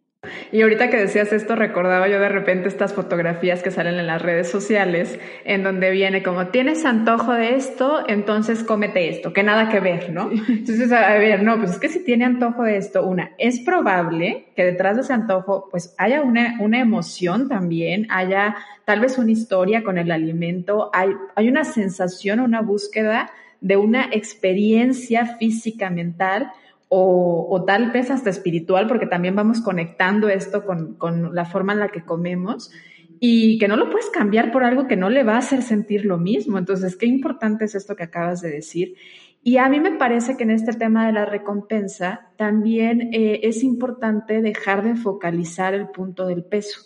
[0.52, 4.22] Y ahorita que decías esto, recordaba yo de repente estas fotografías que salen en las
[4.22, 9.68] redes sociales, en donde viene como, tienes antojo de esto, entonces cómete esto, que nada
[9.68, 10.30] que ver, ¿no?
[10.48, 14.46] Entonces, a ver, no, pues es que si tiene antojo de esto, una, es probable
[14.54, 18.54] que detrás de ese antojo, pues haya una, una emoción también, haya
[18.84, 24.08] tal vez una historia con el alimento, hay, hay una sensación, una búsqueda de una
[24.12, 26.52] experiencia física, mental,
[26.94, 31.78] o, tal vez hasta espiritual, porque también vamos conectando esto con, con, la forma en
[31.80, 32.70] la que comemos
[33.18, 36.04] y que no lo puedes cambiar por algo que no le va a hacer sentir
[36.04, 36.58] lo mismo.
[36.58, 38.94] Entonces, qué importante es esto que acabas de decir.
[39.42, 43.64] Y a mí me parece que en este tema de la recompensa también eh, es
[43.64, 46.78] importante dejar de focalizar el punto del peso,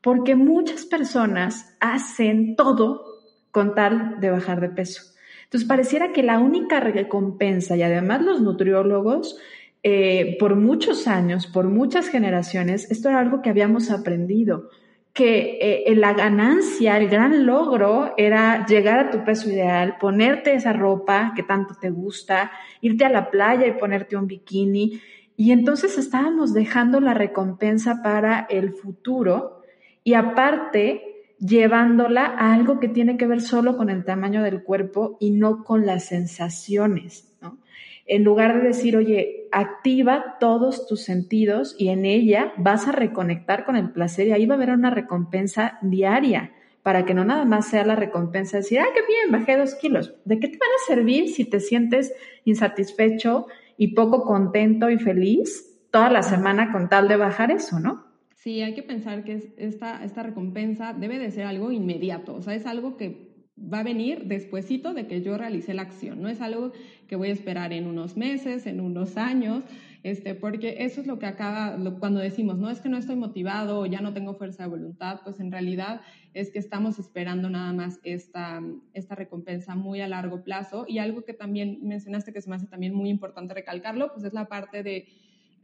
[0.00, 3.04] porque muchas personas hacen todo
[3.50, 5.11] con tal de bajar de peso.
[5.52, 9.38] Entonces, pareciera que la única recompensa, y además los nutriólogos,
[9.82, 14.70] eh, por muchos años, por muchas generaciones, esto era algo que habíamos aprendido,
[15.12, 20.72] que eh, la ganancia, el gran logro era llegar a tu peso ideal, ponerte esa
[20.72, 25.02] ropa que tanto te gusta, irte a la playa y ponerte un bikini.
[25.36, 29.60] Y entonces estábamos dejando la recompensa para el futuro
[30.02, 31.11] y aparte
[31.44, 35.64] llevándola a algo que tiene que ver solo con el tamaño del cuerpo y no
[35.64, 37.58] con las sensaciones, ¿no?
[38.06, 43.64] En lugar de decir, oye, activa todos tus sentidos y en ella vas a reconectar
[43.64, 46.52] con el placer y ahí va a haber una recompensa diaria
[46.82, 49.74] para que no nada más sea la recompensa de decir, ah, qué bien, bajé dos
[49.74, 50.14] kilos.
[50.24, 52.12] ¿De qué te van a servir si te sientes
[52.44, 58.11] insatisfecho y poco contento y feliz toda la semana con tal de bajar eso, no?
[58.42, 62.56] Sí, hay que pensar que esta, esta recompensa debe de ser algo inmediato, o sea,
[62.56, 66.40] es algo que va a venir despuesito de que yo realicé la acción, no es
[66.40, 66.72] algo
[67.06, 69.62] que voy a esperar en unos meses, en unos años,
[70.02, 73.78] este, porque eso es lo que acaba, cuando decimos, no es que no estoy motivado
[73.78, 76.00] o ya no tengo fuerza de voluntad, pues en realidad
[76.34, 78.60] es que estamos esperando nada más esta,
[78.92, 82.66] esta recompensa muy a largo plazo y algo que también mencionaste que se me hace
[82.66, 85.06] también muy importante recalcarlo, pues es la parte de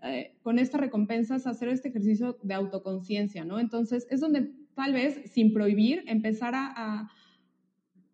[0.03, 3.59] eh, con estas recompensas hacer este ejercicio de autoconciencia, ¿no?
[3.59, 7.11] Entonces es donde tal vez sin prohibir empezar a,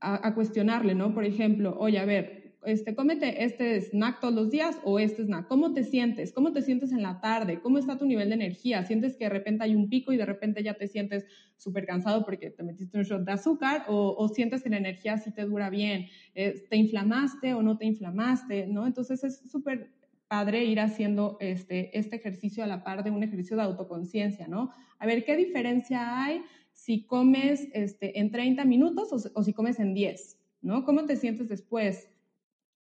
[0.00, 1.12] a, a, cuestionarle, ¿no?
[1.12, 5.46] Por ejemplo, oye, a ver, este, cómete este snack todos los días o este snack.
[5.48, 6.32] ¿Cómo te sientes?
[6.32, 7.60] ¿Cómo te sientes en la tarde?
[7.60, 8.84] ¿Cómo está tu nivel de energía?
[8.84, 12.24] ¿Sientes que de repente hay un pico y de repente ya te sientes súper cansado
[12.24, 13.84] porque te metiste un shot de azúcar?
[13.88, 16.06] ¿O, o sientes que la energía sí te dura bien?
[16.34, 18.66] Eh, ¿Te inflamaste o no te inflamaste?
[18.66, 18.86] ¿no?
[18.86, 19.90] Entonces es súper
[20.28, 24.70] padre ir haciendo este, este ejercicio a la par de un ejercicio de autoconciencia, ¿no?
[24.98, 29.94] A ver, ¿qué diferencia hay si comes este, en 30 minutos o, si comes en
[29.94, 30.84] 10, ¿no?
[30.84, 32.08] ¿Cómo te sientes después?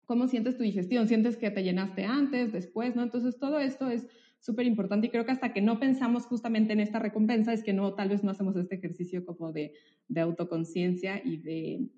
[0.06, 1.08] ¿Cómo sientes tu digestión?
[1.08, 3.04] ¿Sientes que te llenaste antes, después, no?
[3.04, 4.08] Entonces, todo esto es
[4.40, 7.74] súper importante y creo que hasta que no pensamos justamente en esta recompensa es que
[7.74, 9.74] no, tal vez no hacemos este ejercicio como de,
[10.08, 11.90] de autoconciencia y de,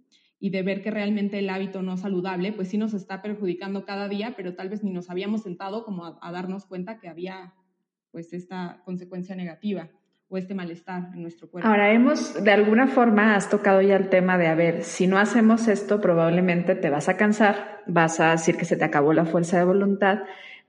[0.44, 4.10] y de ver que realmente el hábito no saludable, pues sí nos está perjudicando cada
[4.10, 7.54] día, pero tal vez ni nos habíamos sentado como a, darnos cuenta que había
[8.12, 9.90] pues esta consecuencia negativa
[10.28, 11.70] o este malestar en nuestro cuerpo.
[11.70, 15.18] Ahora, hemos, de alguna forma, has tocado ya el tema de, a ver, si no
[15.18, 19.24] hacemos esto, probablemente te vas a cansar, vas a decir que se te acabó la
[19.24, 20.24] fuerza de voluntad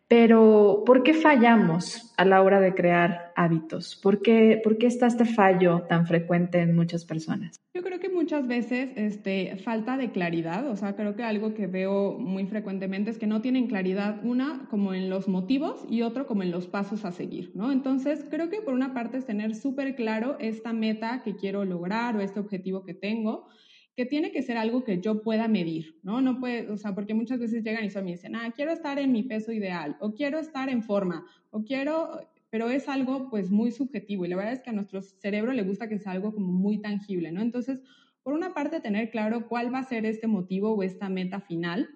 [0.06, 3.96] pero, ¿por qué fallamos a la hora de crear hábitos?
[3.96, 7.58] ¿Por qué, ¿Por qué, está este fallo tan frecuente en muchas personas?
[7.74, 11.66] Yo creo que muchas veces este, falta de claridad, o sea, creo que algo que
[11.66, 16.26] veo muy frecuentemente es que no tienen claridad, una como en los motivos y otro
[16.26, 17.72] como en los pasos a seguir, ¿no?
[17.72, 22.14] Entonces, creo que por una parte es tener súper claro esta meta que quiero lograr
[22.16, 23.48] o este objetivo que tengo,
[23.96, 26.20] que tiene que ser algo que yo pueda medir, ¿no?
[26.20, 28.98] No puede, o sea, porque muchas veces llegan y solo me dicen, ah, quiero estar
[28.98, 33.50] en mi peso ideal, o quiero estar en forma, o quiero, pero es algo pues
[33.50, 36.34] muy subjetivo y la verdad es que a nuestro cerebro le gusta que sea algo
[36.34, 37.40] como muy tangible, ¿no?
[37.40, 37.82] Entonces,
[38.24, 41.88] por una parte, tener claro cuál va a ser este motivo o esta meta final,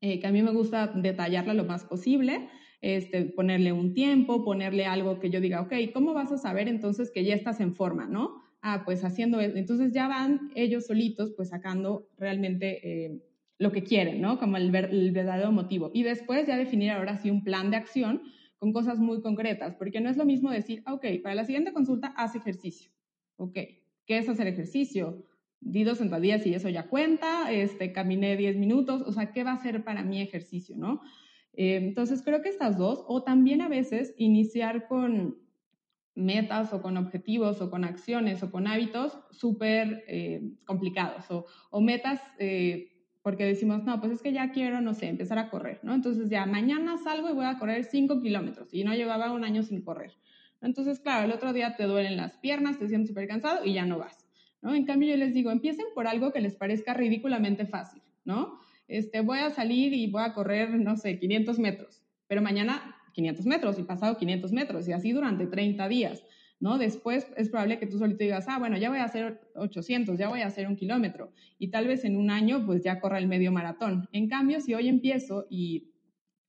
[0.00, 2.48] eh, que a mí me gusta detallarla lo más posible,
[2.82, 7.10] este, ponerle un tiempo, ponerle algo que yo diga, ok, ¿cómo vas a saber entonces
[7.10, 8.45] que ya estás en forma, ¿no?
[8.66, 13.22] Ah, pues haciendo, entonces ya van ellos solitos pues sacando realmente eh,
[13.58, 14.40] lo que quieren, ¿no?
[14.40, 15.92] Como el, el, verdadero motivo.
[15.94, 18.22] Y después ya definir ahora sí un plan de acción
[18.58, 21.72] con cosas muy concretas, porque no es lo mismo decir, ah, ok, para la siguiente
[21.72, 22.90] consulta haz ejercicio.
[23.36, 23.54] Ok,
[24.04, 25.24] ¿qué es hacer ejercicio?
[25.60, 29.52] Di dos sentadillas y eso ya cuenta, este, caminé 10 minutos, o sea, ¿qué va
[29.52, 31.02] a ser para mí ejercicio, no?
[31.52, 35.45] Eh, entonces creo que estas dos, o también a veces iniciar con
[36.16, 42.20] metas o con objetivos o con acciones o con hábitos súper eh, complicados o, metas
[42.38, 45.94] eh, porque decimos, no, pues es que ya quiero, no sé, empezar a correr, ¿no?
[45.94, 49.62] Entonces ya mañana salgo y voy a correr 5 kilómetros y no llevaba un año
[49.62, 50.12] sin correr.
[50.62, 53.84] Entonces, claro, el otro día te duelen las piernas, te sientes súper cansado y ya
[53.84, 54.26] no vas,
[54.62, 54.74] ¿no?
[54.74, 58.58] En cambio, yo les digo, empiecen por algo que les parezca ridículamente fácil, ¿no?
[58.88, 63.46] Este, voy a salir y voy a correr, no sé, 500 metros, pero mañana 500
[63.46, 66.22] metros y pasado 500 metros y así durante 30 días,
[66.60, 66.76] ¿no?
[66.76, 70.28] Después es probable que tú solito digas, ah, bueno, ya voy a hacer 800, ya
[70.28, 73.26] voy a hacer un kilómetro y tal vez en un año pues ya corra el
[73.26, 74.06] medio maratón.
[74.12, 75.94] En cambio, si hoy empiezo y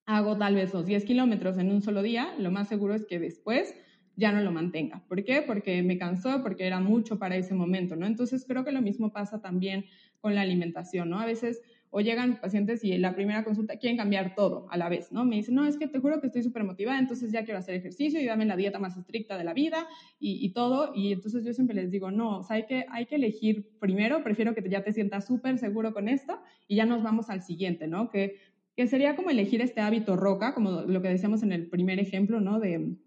[0.06, 3.18] hago tal vez los 10 kilómetros en un solo día, lo más seguro es que
[3.18, 3.74] después
[4.18, 5.06] ya no lo mantenga.
[5.08, 5.42] ¿Por qué?
[5.42, 8.06] Porque me cansó, porque era mucho para ese momento, ¿no?
[8.06, 9.86] Entonces creo que lo mismo pasa también
[10.20, 11.20] con la alimentación, ¿no?
[11.20, 14.90] A veces o llegan pacientes y en la primera consulta quieren cambiar todo a la
[14.90, 15.26] vez, ¿no?
[15.26, 17.76] Me dicen, no, es que te juro que estoy súper motivada, entonces ya quiero hacer
[17.76, 19.88] ejercicio y dame la dieta más estricta de la vida
[20.20, 20.92] y, todo.
[20.94, 24.24] Y entonces yo siempre les digo, no, o sea, hay que, hay que elegir primero,
[24.24, 27.88] prefiero que ya te sientas súper seguro con esto y ya nos vamos al siguiente,
[27.88, 28.10] ¿no?
[28.10, 28.36] Que,
[28.76, 32.40] que sería como elegir este hábito roca, como lo que decíamos en el primer ejemplo,
[32.40, 32.60] ¿no?
[32.60, 32.98] De,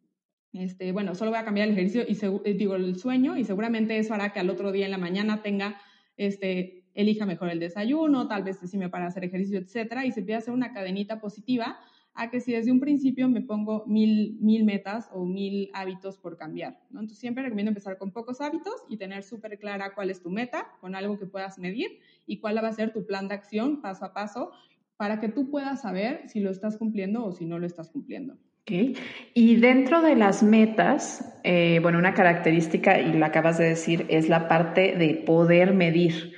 [0.53, 2.05] este, bueno, solo voy a cambiar el ejercicio
[2.45, 5.43] y digo el sueño y seguramente eso hará que al otro día en la mañana
[5.43, 5.81] tenga
[6.16, 10.38] este elija mejor el desayuno, tal vez decime para hacer ejercicio, etcétera, y se empieza
[10.38, 11.79] a hacer una cadenita positiva
[12.14, 16.37] a que si desde un principio me pongo mil, mil metas o mil hábitos por
[16.37, 16.79] cambiar.
[16.90, 17.00] ¿no?
[17.00, 20.66] Entonces siempre recomiendo empezar con pocos hábitos y tener súper clara cuál es tu meta,
[20.81, 24.05] con algo que puedas medir y cuál va a ser tu plan de acción paso
[24.05, 24.50] a paso
[24.96, 28.37] para que tú puedas saber si lo estás cumpliendo o si no lo estás cumpliendo.
[28.62, 28.94] Okay.
[29.33, 34.29] Y dentro de las metas, eh, bueno, una característica, y la acabas de decir, es
[34.29, 36.30] la parte de poder medir.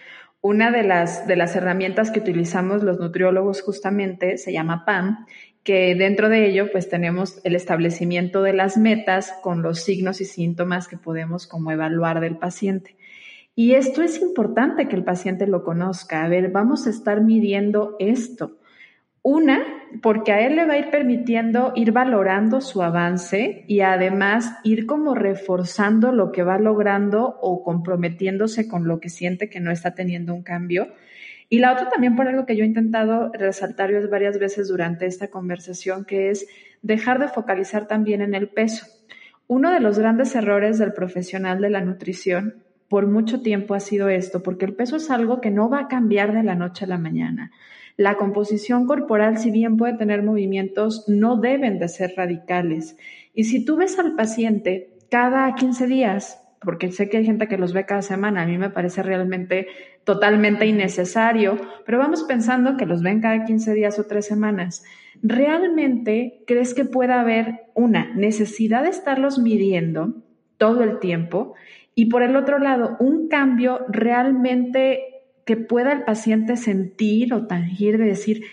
[0.43, 5.25] Una de las, de las herramientas que utilizamos los nutriólogos justamente se llama PAM,
[5.63, 10.25] que dentro de ello pues tenemos el establecimiento de las metas con los signos y
[10.25, 12.97] síntomas que podemos como evaluar del paciente.
[13.55, 16.25] Y esto es importante que el paciente lo conozca.
[16.25, 18.59] A ver, vamos a estar midiendo esto.
[19.23, 19.63] Una,
[20.01, 24.87] porque a él le va a ir permitiendo ir valorando su avance y además ir
[24.87, 29.95] como reforzando lo que va logrando o comprometiéndose con lo que siente que no está
[29.95, 30.89] teniendo un cambio.
[31.49, 35.29] Y la otra también por algo que yo he intentado resaltar varias veces durante esta
[35.29, 36.47] conversación, que es
[36.81, 38.87] dejar de focalizar también en el peso.
[39.49, 44.09] Uno de los grandes errores del profesional de la nutrición por mucho tiempo ha sido
[44.09, 46.89] esto, porque el peso es algo que no va a cambiar de la noche a
[46.89, 47.51] la mañana.
[47.97, 52.97] La composición corporal, si bien puede tener movimientos, no deben de ser radicales.
[53.35, 57.59] Y si tú ves al paciente cada 15 días, porque sé que hay gente que
[57.59, 59.67] los ve cada semana, a mí me parece realmente
[60.05, 64.85] totalmente innecesario, pero vamos pensando que los ven cada 15 días o tres semanas.
[65.23, 70.15] ¿Realmente crees que pueda haber una necesidad de estarlos midiendo
[70.57, 71.55] todo el tiempo?
[71.95, 75.12] Y por el otro lado, un cambio realmente
[75.45, 78.45] que pueda el paciente sentir o tangir de decir,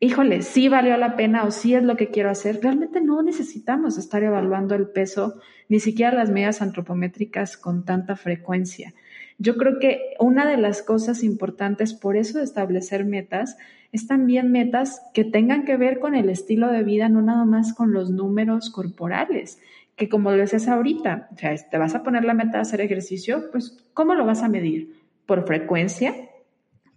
[0.00, 3.98] híjole, sí valió la pena o sí es lo que quiero hacer, realmente no necesitamos
[3.98, 8.94] estar evaluando el peso, ni siquiera las medidas antropométricas con tanta frecuencia.
[9.38, 13.56] Yo creo que una de las cosas importantes por eso de establecer metas
[13.92, 17.72] es también metas que tengan que ver con el estilo de vida, no nada más
[17.72, 19.60] con los números corporales,
[19.96, 22.80] que como lo decías ahorita, o sea, te vas a poner la meta de hacer
[22.80, 25.00] ejercicio, pues ¿cómo lo vas a medir?
[25.26, 26.14] ¿Por frecuencia?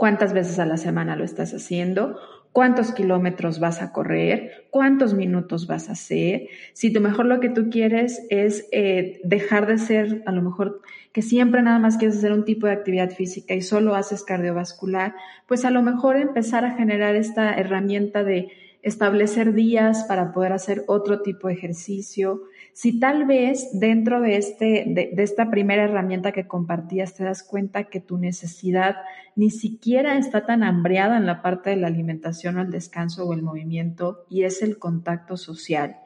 [0.02, 2.18] ¿Cuántas veces a la semana lo estás haciendo?
[2.54, 6.48] cuántos kilómetros vas a correr, cuántos minutos vas a hacer.
[6.74, 10.82] Si lo mejor lo que tú quieres es eh, dejar de ser, a lo mejor
[11.14, 15.16] que siempre nada más quieres hacer un tipo de actividad física y solo haces cardiovascular,
[15.48, 18.50] pues a lo mejor empezar a generar esta herramienta de
[18.82, 22.42] establecer días para poder hacer otro tipo de ejercicio.
[22.74, 27.86] Si tal vez dentro de, este, de, esta primera herramienta que compartías te das cuenta
[27.86, 28.96] que tu necesidad
[29.36, 33.34] ni siquiera está tan hambreada en la parte de la alimentación o el descanso o
[33.34, 35.98] el movimiento y es el contacto social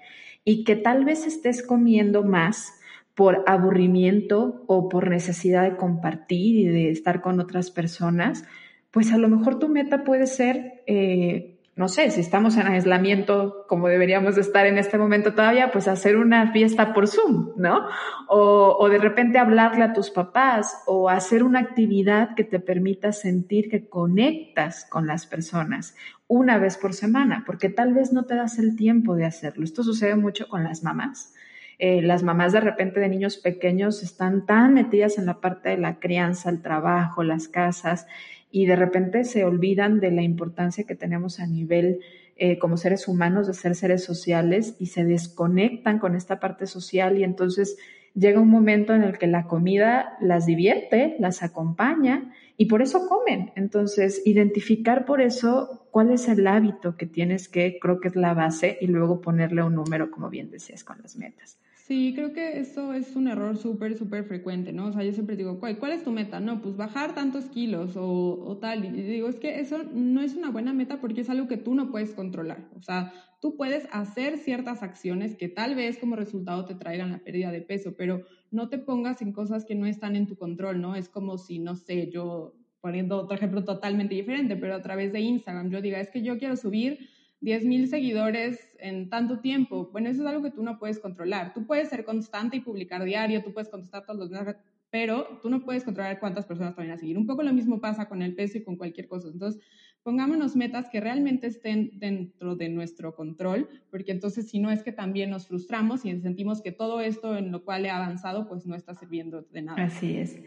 [0.44, 2.74] y que tal vez estés comiendo más
[3.16, 8.44] por aburrimiento o por necesidad de compartir y de estar con otras personas,
[8.92, 13.66] pues a lo mejor tu meta puede ser eh, no sé, si estamos en aislamiento
[13.68, 17.88] como deberíamos de estar en este momento todavía, pues hacer una fiesta por Zoom, ¿no?
[18.30, 23.12] O, o, de repente hablarle a tus papás o hacer una actividad que te permita
[23.12, 25.98] sentir que conectas con las personas
[26.28, 29.66] una vez por semana, porque tal vez no te das el tiempo de hacerlo.
[29.66, 31.34] Esto sucede mucho con las mamás.
[31.78, 35.78] Eh, las mamás de repente de niños pequeños están tan metidas en la parte de
[35.78, 38.08] la crianza, el trabajo, las casas,
[38.56, 42.00] y de repente se olvidan de la importancia que tenemos a nivel
[42.38, 47.18] eh, como seres humanos de ser seres sociales y se desconectan con esta parte social
[47.18, 47.78] y entonces
[48.14, 53.10] llega un momento en el que la comida las divierte, las acompaña y por eso
[53.10, 53.52] comen.
[53.58, 58.34] Entonces, identificar por eso cuál es el hábito que tienes que, creo que es la
[58.34, 61.60] base, y luego ponerle un número, como bien decías, con las metas.
[61.86, 64.88] Sí, creo que eso es un error súper, súper frecuente, ¿no?
[64.88, 66.40] O sea, yo siempre digo, ¿cuál, ¿cuál es tu meta?
[66.40, 68.86] No, pues bajar tantos kilos o, o, tal.
[68.86, 71.76] Y digo, es que eso no es una buena meta porque es algo que tú
[71.76, 72.68] no puedes controlar.
[72.76, 77.20] O sea, tú puedes hacer ciertas acciones que tal vez como resultado te traigan la
[77.20, 80.82] pérdida de peso, pero no te pongas en cosas que no están en tu control,
[80.82, 80.96] ¿no?
[80.96, 85.20] Es como si, no sé, yo poniendo otro ejemplo totalmente diferente, pero a través de
[85.20, 86.98] Instagram, yo diga, es que yo quiero subir
[87.42, 89.90] 10 mil seguidores en tanto tiempo.
[89.92, 91.54] Bueno, eso es algo que tú no puedes controlar.
[91.54, 94.56] Tú puedes ser constante y publicar diario, tú puedes contestar todos los días,
[94.90, 97.18] pero tú no puedes controlar cuántas personas te van a seguir.
[97.18, 99.28] Un poco lo mismo pasa con el peso y con cualquier cosa.
[99.28, 99.62] Entonces,
[100.06, 104.92] pongámonos metas que realmente estén dentro de nuestro control, porque entonces si no es que
[104.92, 108.76] también nos frustramos y sentimos que todo esto en lo cual he avanzado pues no
[108.76, 109.84] está sirviendo de nada.
[109.84, 110.38] Así es.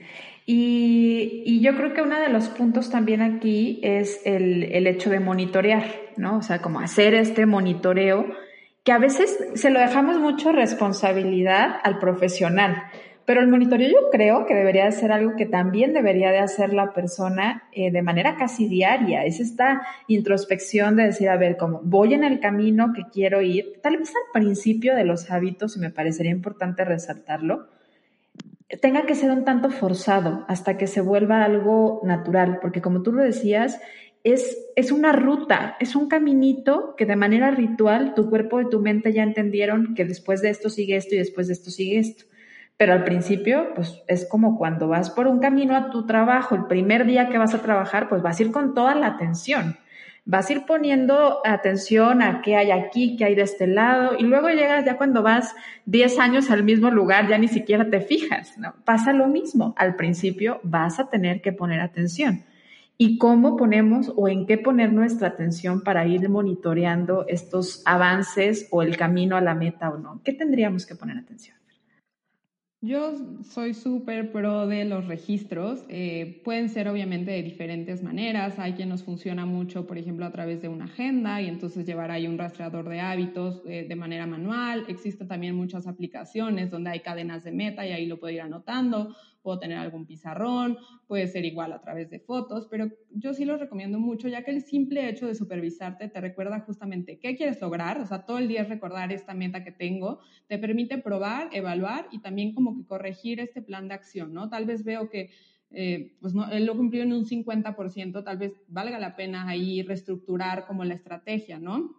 [0.46, 5.84] Y, yo creo que uno de los puntos también aquí es el hecho de monitorear,
[6.16, 6.38] ¿no?
[6.38, 8.26] O sea, como hacer este monitoreo
[8.84, 12.84] que a veces se lo dejamos mucho responsabilidad al profesional.
[13.28, 16.72] Pero el monitoreo yo creo que debería de ser algo que también debería de hacer
[16.72, 19.26] la persona eh, de manera casi diaria.
[19.26, 23.80] Es esta introspección de decir, a ver, como voy en el camino que quiero ir,
[23.82, 27.68] tal vez al principio de los hábitos, y me parecería importante resaltarlo,
[28.80, 33.12] tenga que ser un tanto forzado hasta que se vuelva algo natural, porque como tú
[33.12, 33.78] lo decías,
[34.24, 38.80] es, es, una ruta, es un caminito que de manera ritual tu cuerpo y tu
[38.80, 42.24] mente ya entendieron que después de esto sigue esto y después de esto sigue esto.
[42.78, 46.66] Pero al principio, pues es como cuando vas por un camino a tu trabajo, el
[46.66, 49.76] primer día que vas a trabajar, pues vas a ir con toda la atención.
[50.24, 54.22] Vas a ir poniendo atención a qué hay aquí, qué hay de este lado, y
[54.22, 55.56] luego llegas ya cuando vas
[55.86, 58.74] 10 años al mismo lugar, ya ni siquiera te fijas, ¿no?
[58.84, 59.74] Pasa lo mismo.
[59.76, 62.44] Al principio vas a tener que poner atención.
[62.96, 68.82] ¿Y cómo ponemos o en qué poner nuestra atención para ir monitoreando estos avances o
[68.82, 70.20] el camino a la meta o no?
[70.22, 71.57] ¿Qué tendríamos que poner atención?
[72.80, 73.12] Yo
[73.42, 75.84] soy súper pro de los registros.
[75.88, 78.60] Eh, pueden ser obviamente de diferentes maneras.
[78.60, 82.12] Hay quien nos funciona mucho, por ejemplo, a través de una agenda y entonces llevar
[82.12, 84.84] ahí un rastreador de hábitos eh, de manera manual.
[84.86, 89.16] Existen también muchas aplicaciones donde hay cadenas de meta y ahí lo puedo ir anotando
[89.48, 90.76] puedo tener algún pizarrón,
[91.06, 94.50] puede ser igual a través de fotos, pero yo sí lo recomiendo mucho, ya que
[94.50, 98.46] el simple hecho de supervisarte te recuerda justamente qué quieres lograr, o sea, todo el
[98.46, 102.84] día es recordar esta meta que tengo, te permite probar, evaluar y también como que
[102.84, 104.50] corregir este plan de acción, ¿no?
[104.50, 105.30] Tal vez veo que
[105.70, 109.80] eh, pues no, él lo cumplió en un 50%, tal vez valga la pena ahí
[109.80, 111.96] reestructurar como la estrategia, ¿no?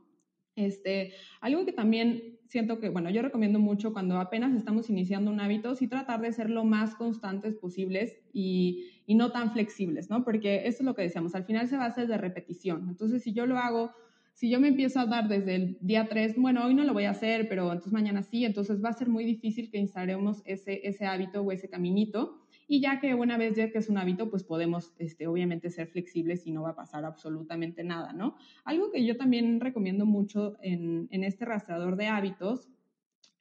[0.56, 5.40] Este, algo que también siento que, bueno, yo recomiendo mucho cuando apenas estamos iniciando un
[5.40, 10.24] hábito, sí tratar de ser lo más constantes posibles y, y no tan flexibles, ¿no?
[10.24, 12.90] Porque eso es lo que decíamos, al final se va a hacer de repetición.
[12.90, 13.92] Entonces, si yo lo hago,
[14.34, 17.04] si yo me empiezo a dar desde el día 3, bueno, hoy no lo voy
[17.06, 20.88] a hacer, pero entonces mañana sí, entonces va a ser muy difícil que instalemos ese,
[20.88, 22.39] ese hábito o ese caminito
[22.72, 25.88] y ya que una vez ya que es un hábito, pues podemos este, obviamente ser
[25.88, 28.38] flexibles y no va a pasar absolutamente nada, ¿no?
[28.64, 32.70] Algo que yo también recomiendo mucho en, en este rastreador de hábitos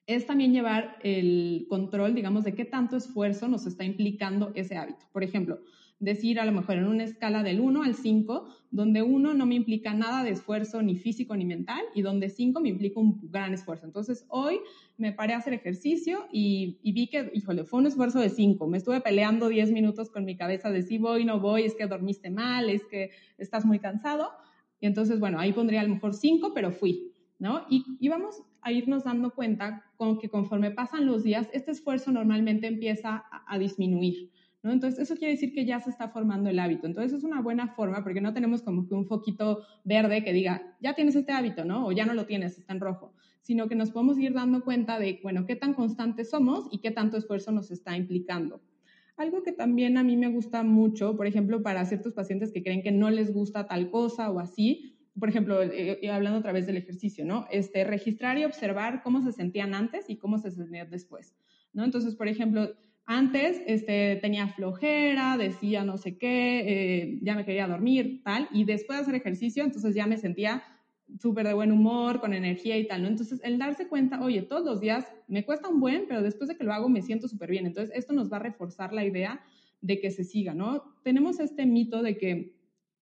[0.07, 5.05] es también llevar el control, digamos, de qué tanto esfuerzo nos está implicando ese hábito.
[5.13, 5.61] Por ejemplo,
[6.01, 9.55] decir a lo mejor en una escala del 1 al 5, donde 1 no me
[9.55, 13.53] implica nada de esfuerzo ni físico ni mental y donde 5 me implica un gran
[13.53, 13.87] esfuerzo.
[13.87, 14.61] Entonces, hoy
[14.97, 18.67] me paré a hacer ejercicio y, vi que, híjole, fue un esfuerzo de 5.
[18.69, 21.87] Me estuve peleando 10 minutos con mi cabeza de si voy, no voy, es que
[21.87, 24.31] dormiste mal, es que estás muy cansado.
[24.81, 27.13] Y entonces, bueno, ahí pondría a lo mejor 5, pero fui.
[27.39, 27.65] ¿no?
[27.71, 32.67] Y, vamos a irnos dando cuenta con que conforme pasan los días, este esfuerzo normalmente
[32.67, 34.31] empieza a, disminuir,
[34.69, 34.75] ¿no?
[34.75, 36.87] Entonces, eso quiere decir que ya se está formando el hábito.
[36.87, 40.77] Entonces, es una buena forma porque no tenemos como que un foquito verde que diga,
[40.81, 41.87] ya tienes este hábito, ¿no?
[41.87, 44.99] O ya no lo tienes, está en rojo, sino que nos podemos ir dando cuenta
[44.99, 48.61] de, bueno, qué tan constantes somos y qué tanto esfuerzo nos está implicando.
[49.17, 52.83] Algo que también a mí me gusta mucho, por ejemplo, para ciertos pacientes que creen
[52.83, 56.67] que no les gusta tal cosa o así, por ejemplo, eh, eh, hablando otra vez
[56.67, 57.47] del ejercicio, ¿no?
[57.51, 61.35] Este, registrar y observar cómo se sentían antes y cómo se sentían después,
[61.73, 61.85] ¿no?
[61.85, 62.77] Entonces, por ejemplo,
[63.11, 68.65] antes este, tenía flojera, decía no sé qué, eh, ya me quería dormir, tal, y
[68.65, 70.63] después de hacer ejercicio, entonces ya me sentía
[71.19, 73.09] súper de buen humor, con energía y tal, ¿no?
[73.09, 76.59] Entonces, el darse cuenta, oye, todos los días me cuesta un buen, pero después de
[76.59, 77.65] que lo hago me siento súper bien.
[77.65, 79.41] Entonces, esto nos va a reforzar la idea
[79.81, 80.85] de que se siga, ¿no?
[81.03, 82.59] Tenemos este mito de que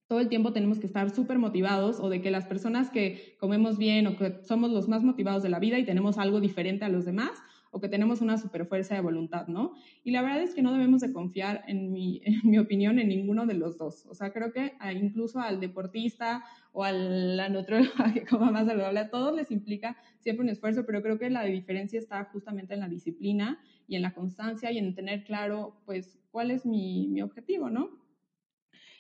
[0.07, 3.77] todo el tiempo tenemos que estar súper motivados o de que las personas que comemos
[3.77, 6.89] bien o que somos los más motivados de la vida y tenemos algo diferente a
[6.89, 7.33] los demás
[7.77, 9.75] o que tenemos una super fuerza de voluntad, ¿no?
[10.03, 12.23] Y la verdad es que no debemos de confiar, en mi,
[12.59, 14.07] opinión, en ninguno de los dos.
[14.07, 19.01] O sea, creo que incluso al deportista o a la nutrióloga que coma más saludable,
[19.01, 22.81] a todos les implica siempre un esfuerzo, pero creo que la diferencia está justamente en
[22.81, 27.69] la disciplina y en la constancia y en tener claro, pues, cuál es mi objetivo,
[27.69, 28.06] ¿no?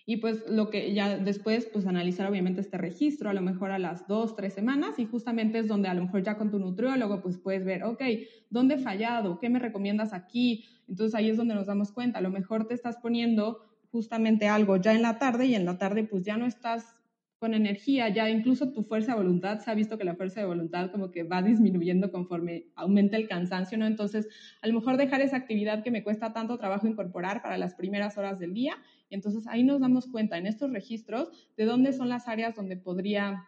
[0.08, 3.78] Y pues lo que ya después, pues analizar obviamente este registro, a lo mejor a
[3.80, 7.20] las dos, tres semanas, y justamente es donde a lo mejor ya con tu nutriólogo,
[7.20, 8.02] pues puedes ver, ok,
[8.48, 9.40] ¿dónde he fallado?
[9.40, 10.64] ¿Qué me recomiendas aquí?
[10.88, 14.76] Entonces ahí es donde nos damos cuenta, a lo mejor te estás poniendo justamente algo
[14.76, 16.94] ya en la tarde y en la tarde pues ya no estás
[17.38, 20.46] con energía, ya incluso tu fuerza de voluntad, se ha visto que la fuerza de
[20.46, 23.86] voluntad como que va disminuyendo conforme aumenta el cansancio, ¿no?
[23.86, 24.28] Entonces,
[24.62, 28.16] a lo mejor dejar esa actividad que me cuesta tanto trabajo incorporar para las primeras
[28.16, 28.76] horas del día,
[29.10, 33.44] entonces ahí nos damos cuenta en estos registros de dónde son las áreas donde podría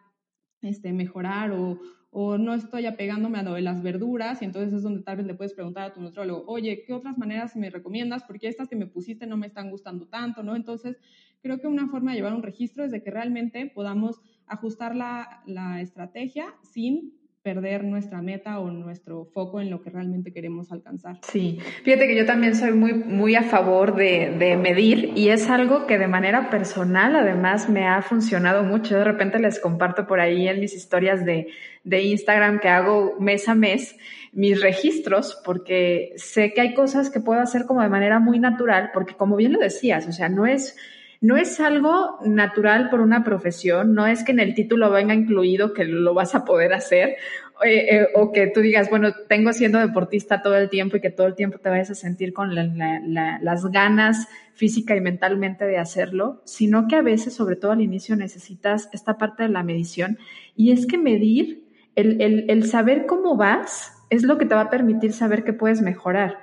[0.63, 1.81] este, mejorar o,
[2.11, 5.27] o no estoy apegándome a lo de las verduras y entonces es donde tal vez
[5.27, 8.25] le puedes preguntar a tu nutrólogo, oye, ¿qué otras maneras me recomiendas?
[8.25, 10.57] Porque estas que me pusiste no me están gustando tanto, ¿no?
[10.57, 10.97] Entonces,
[11.43, 15.43] creo que una forma de llevar un registro es de que realmente podamos ajustar la,
[15.47, 21.19] la estrategia sin perder nuestra meta o nuestro foco en lo que realmente queremos alcanzar.
[21.23, 25.49] Sí, fíjate que yo también soy muy, muy a favor de, de, medir y es
[25.49, 28.97] algo que de manera personal además me ha funcionado mucho.
[28.97, 31.49] de repente les comparto por ahí en mis historias de,
[31.85, 33.97] de Instagram que hago mes a mes
[34.33, 38.91] mis registros porque sé que hay cosas que puedo hacer como de manera muy natural
[38.93, 40.77] porque como bien lo decías, o sea, no es
[41.21, 45.73] no es algo natural por una profesión, no es que en el título venga incluido
[45.73, 47.17] que lo vas a poder hacer
[47.65, 51.11] eh, eh, o que tú digas, bueno, tengo siendo deportista todo el tiempo y que
[51.11, 56.41] todo el tiempo te vayas a sentir con las ganas física y mentalmente de hacerlo,
[56.45, 60.19] sino que a veces, sobre todo al inicio, necesitas esta parte de la medición.
[60.55, 61.65] Y es que medir,
[61.97, 65.83] el, el saber cómo vas, es lo que te va a permitir saber que puedes
[65.83, 66.39] mejorar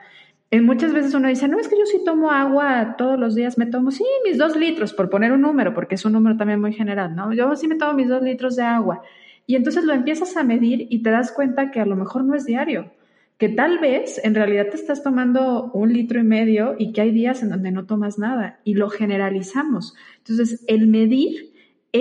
[0.51, 3.65] muchas veces uno dice, no, es que yo sí tomo agua todos los días, me
[3.65, 6.73] tomo, sí, mis dos litros, por poner un número, porque es un número también muy
[6.73, 7.33] general, ¿no?
[7.33, 9.01] Yo sí me tomo mis dos litros de agua.
[9.47, 12.35] Y entonces lo empiezas a medir y te das cuenta que a lo mejor no
[12.35, 12.91] es diario,
[13.37, 17.11] que tal vez en realidad te estás tomando un litro y medio y que hay
[17.11, 19.95] días en donde no tomas nada y lo generalizamos.
[20.19, 21.53] Entonces, el medir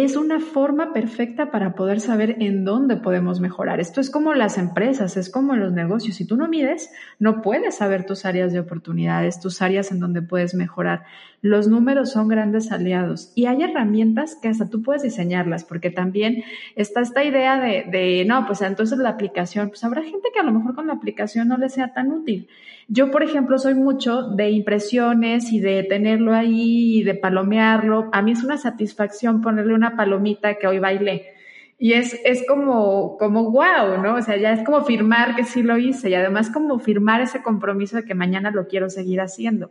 [0.03, 3.79] es una forma perfecta para poder saber en dónde podemos mejorar.
[3.79, 6.17] Esto es como las empresas, es como los negocios.
[6.17, 6.91] Si tú no mides,
[7.21, 11.05] no puedes saber tus áreas de oportunidades, tus áreas en donde puedes mejorar.
[11.43, 16.43] Los números son grandes aliados y hay herramientas que hasta tú puedes diseñarlas, porque también
[16.75, 20.53] está esta idea de, no, pues entonces la aplicación, pues habrá gente que a lo
[20.53, 22.49] mejor con la aplicación no le sea tan útil.
[22.89, 28.11] Yo, por ejemplo, soy mucho de impresiones y de tenerlo ahí y de palomearlo.
[28.13, 31.35] A mí es una satisfacción ponerle una palomita que hoy bailé.
[31.79, 34.17] Y es, es como, como wow, ¿no?
[34.17, 37.43] O sea, ya es como firmar que sí lo hice y además como firmar ese
[37.43, 39.71] compromiso de que mañana lo quiero seguir haciendo.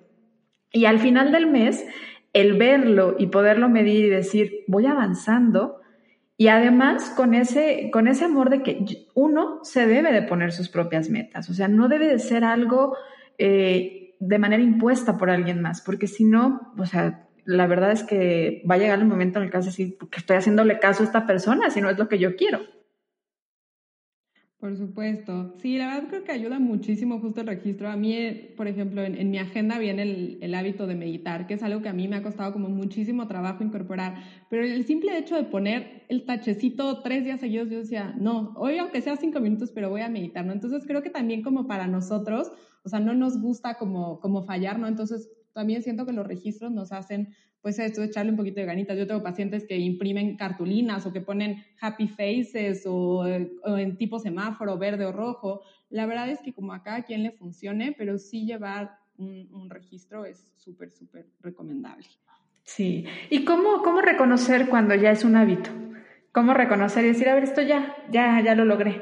[0.71, 1.85] Y al final del mes,
[2.33, 5.82] el verlo y poderlo medir y decir, voy avanzando,
[6.37, 10.69] y además con ese, con ese amor de que uno se debe de poner sus
[10.69, 12.97] propias metas, o sea, no debe de ser algo
[13.37, 18.03] eh, de manera impuesta por alguien más, porque si no, o sea, la verdad es
[18.03, 20.79] que va a llegar el momento en el que vas a decir, que estoy haciéndole
[20.79, 22.61] caso a esta persona, si no es lo que yo quiero.
[24.63, 25.53] Por supuesto.
[25.57, 27.89] Sí, la verdad creo que ayuda muchísimo justo el registro.
[27.89, 28.15] A mí,
[28.55, 31.89] por ejemplo, en, mi agenda viene el, el, hábito de meditar, que es algo que
[31.89, 34.23] a mí me ha costado como muchísimo trabajo incorporar.
[34.49, 38.77] Pero el simple hecho de poner el tachecito tres días seguidos, yo decía, no, hoy
[38.77, 40.53] aunque sea cinco minutos, pero voy a meditar, ¿no?
[40.53, 42.49] Entonces creo que también como para nosotros,
[42.85, 44.87] o sea, no nos gusta como, como fallar, ¿no?
[44.87, 47.33] Entonces también siento que los registros nos hacen
[47.63, 48.97] pues esto, echarle un poquito de ganitas.
[48.97, 54.77] Yo tengo pacientes que imprimen cartulinas o que ponen happy faces o, en tipo semáforo,
[54.77, 55.61] verde o rojo.
[55.89, 60.25] La verdad es que como a cada quien le funcione, pero sí llevar un, registro
[60.25, 62.05] es súper, súper recomendable.
[62.63, 63.05] Sí.
[63.29, 65.69] ¿Y cómo, cómo reconocer cuando ya es un hábito?
[66.33, 69.01] ¿Cómo reconocer y decir, a ver, esto ya, ya, ya lo logré?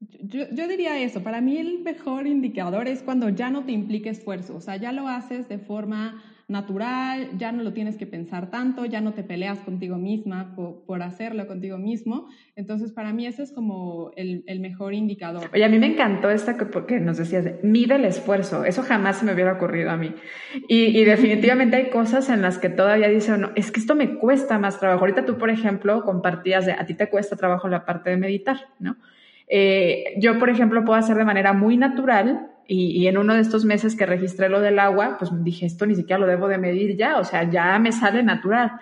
[0.00, 4.08] Yo, yo, diría eso, para mí el mejor indicador es cuando ya no te implique
[4.08, 6.20] esfuerzo, o sea, ya lo haces de forma
[6.52, 11.02] natural, ya no lo tienes que pensar tanto, ya no te peleas contigo misma por,
[11.02, 12.28] hacerlo contigo mismo.
[12.54, 15.50] Entonces, para mí ese es como el, mejor indicador.
[15.52, 18.64] Oye, a mí me encantó esta que, porque nos decías, mide el esfuerzo.
[18.64, 20.14] Eso jamás se me hubiera ocurrido a mí.
[20.68, 24.58] Y, definitivamente hay cosas en las que todavía dicen, no, es que esto me cuesta
[24.58, 25.00] más trabajo.
[25.00, 28.68] Ahorita tú, por ejemplo, compartías de, a ti te cuesta trabajo la parte de meditar,
[28.78, 28.96] ¿no?
[29.48, 33.64] Eh, yo, por ejemplo, puedo hacer de manera muy natural y, en uno de estos
[33.64, 36.96] meses que registré lo del agua, pues dije, esto ni siquiera lo debo de medir
[36.96, 38.72] ya, o sea, ya me sale natural.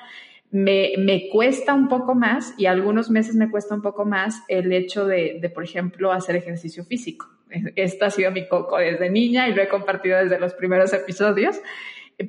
[0.52, 4.72] Me, me cuesta un poco más y algunos meses me cuesta un poco más el
[4.72, 7.28] hecho de, de, por ejemplo, hacer ejercicio físico.
[7.76, 11.60] Esto ha sido mi coco desde niña y lo he compartido desde los primeros episodios,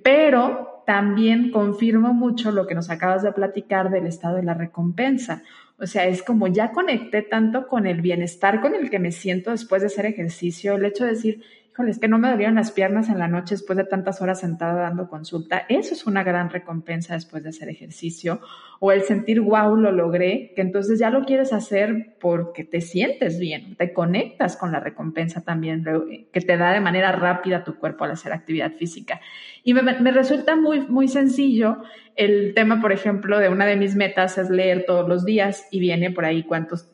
[0.04, 5.44] pero también confirmo mucho lo que nos acabas de platicar del estado de la recompensa.
[5.82, 9.50] O sea, es como ya conecté tanto con el bienestar con el que me siento
[9.50, 12.72] después de hacer ejercicio, el hecho de decir, híjole, es que no me dolieron las
[12.72, 15.66] piernas en la noche después de tantas horas sentada dando consulta.
[15.70, 18.42] Eso es una gran recompensa después de hacer ejercicio.
[18.80, 23.40] O el sentir, wow, lo logré, que entonces ya lo quieres hacer porque te sientes
[23.40, 25.86] bien, te conectas con la recompensa también
[26.34, 29.22] que te da de manera rápida tu cuerpo al hacer actividad física.
[29.64, 31.78] Y me, me resulta muy, muy sencillo
[32.16, 35.80] el tema, por ejemplo, de una de mis metas es leer todos los días y
[35.80, 36.92] viene por ahí cuántos,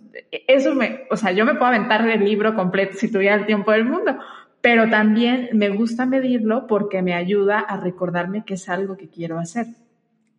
[0.48, 3.72] eso me, o sea, yo me puedo aventar el libro completo si tuviera el tiempo
[3.72, 4.18] del mundo,
[4.68, 9.40] pero también me gusta medirlo porque me ayuda a recordarme que es algo que quiero
[9.40, 9.68] hacer.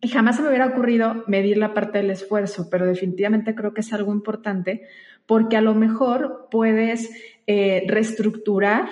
[0.01, 3.81] Y jamás se me hubiera ocurrido medir la parte del esfuerzo, pero definitivamente creo que
[3.81, 4.83] es algo importante
[5.25, 7.09] porque a lo mejor puedes
[7.47, 8.87] eh, reestructurar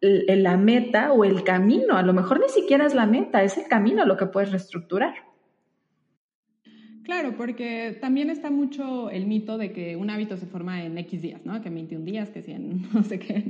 [0.00, 1.98] la meta o el camino.
[1.98, 5.12] A lo mejor ni siquiera es la meta, es el camino lo que puedes reestructurar.
[7.04, 11.20] Claro, porque también está mucho el mito de que un hábito se forma en X
[11.20, 11.60] días, ¿no?
[11.60, 13.44] Que 21 días, que 100, no sé qué.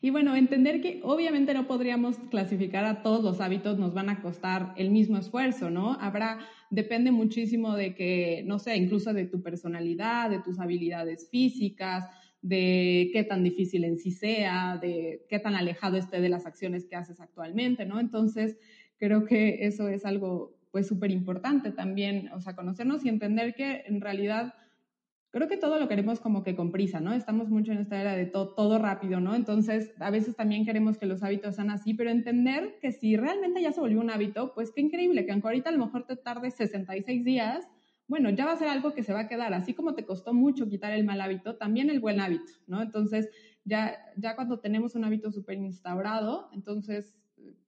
[0.00, 4.22] Y bueno, entender que obviamente no podríamos clasificar a todos los hábitos, nos van a
[4.22, 5.94] costar el mismo esfuerzo, ¿no?
[5.94, 6.38] Habrá,
[6.70, 12.04] depende muchísimo de que, no sé, incluso de tu personalidad, de tus habilidades físicas,
[12.42, 16.86] de qué tan difícil en sí sea, de qué tan alejado esté de las acciones
[16.86, 17.98] que haces actualmente, ¿no?
[17.98, 18.56] Entonces,
[18.98, 23.82] creo que eso es algo pues súper importante también, o sea, conocernos y entender que
[23.86, 24.54] en realidad
[25.30, 27.12] creo que todo lo queremos como que con prisa, ¿no?
[27.12, 29.34] Estamos mucho en esta era de todo, todo rápido, ¿no?
[29.34, 33.60] Entonces, a veces también queremos que los hábitos sean así, pero entender que si realmente
[33.60, 36.16] ya se volvió un hábito, pues qué increíble, que aunque ahorita a lo mejor te
[36.16, 37.68] tarde 66 días,
[38.06, 40.32] bueno, ya va a ser algo que se va a quedar, así como te costó
[40.32, 42.80] mucho quitar el mal hábito, también el buen hábito, ¿no?
[42.80, 43.28] Entonces,
[43.64, 47.17] ya, ya cuando tenemos un hábito súper instaurado, entonces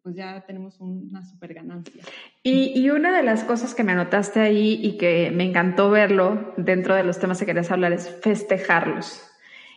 [0.02, 2.02] pues ya tenemos una súper ganancia.
[2.42, 6.54] Y, y, una de las cosas que me anotaste ahí y que me encantó verlo
[6.56, 9.26] dentro de los temas que querías hablar es festejarlos.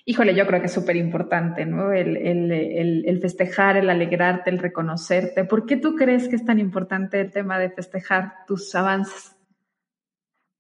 [0.06, 1.94] Híjole, yo creo que es súper importante, ¿no?
[1.94, 5.46] El, el, el, el, festejar, el alegrarte, el reconocerte.
[5.46, 9.33] ¿Por qué tú crees que es tan importante el tema de festejar tus avances?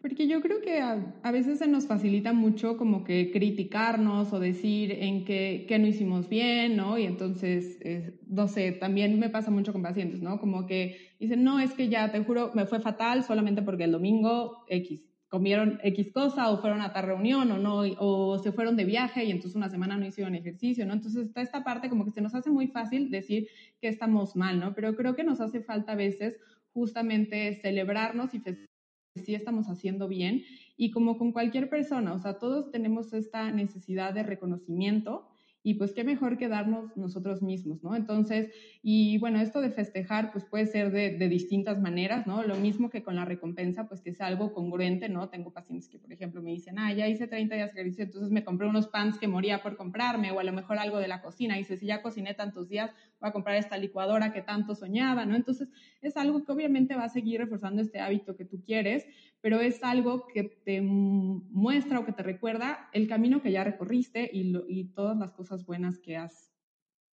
[0.03, 4.91] Porque yo creo que a, veces se nos facilita mucho como que criticarnos o decir
[4.91, 6.97] en qué, qué no hicimos bien, ¿no?
[6.97, 10.41] Y entonces, eh, no sé, también me pasa mucho con pacientes, ¿no?
[10.41, 13.93] Como que dicen, no, es que ya, te juro, me fue fatal solamente porque el
[13.93, 14.99] domingo X
[15.29, 19.23] comieron X cosa o fueron a tal reunión o no, o se fueron de viaje
[19.23, 20.91] y entonces una semana no hicieron ejercicio, ¿no?
[20.91, 23.47] Entonces está esta parte como que se nos hace muy fácil decir
[23.79, 24.75] que estamos mal, ¿no?
[24.75, 26.37] Pero creo que nos hace falta a veces
[26.73, 28.72] justamente celebrarnos y festejar
[29.21, 30.43] sí estamos haciendo bien
[30.75, 35.27] y como con cualquier persona, o sea, todos tenemos esta necesidad de reconocimiento
[35.65, 37.95] y pues qué mejor que darnos nosotros mismos, ¿no?
[37.95, 38.51] Entonces,
[38.81, 42.43] y bueno, esto de festejar pues puede ser de, de, distintas maneras, ¿no?
[42.43, 45.29] Lo mismo que con la recompensa, pues que sea algo congruente, ¿no?
[45.29, 48.29] Tengo pacientes que, por ejemplo, me dicen, ah, ya hice 30 días de ejercicio, entonces
[48.29, 51.21] me compré unos pants que moría por comprarme, o a lo mejor algo de la
[51.21, 52.91] cocina, y dice, si ya cociné tantos días,
[53.23, 55.35] voy a comprar esta licuadora que tanto soñaba, ¿no?
[55.35, 55.69] Entonces,
[56.01, 59.05] es algo que obviamente va a seguir reforzando este hábito que tú quieres,
[59.39, 64.29] pero es algo que te muestra o que te recuerda el camino que ya recorriste
[64.31, 66.53] y, y todas las cosas buenas que has,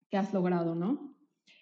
[0.09, 1.15] que has logrado, ¿no?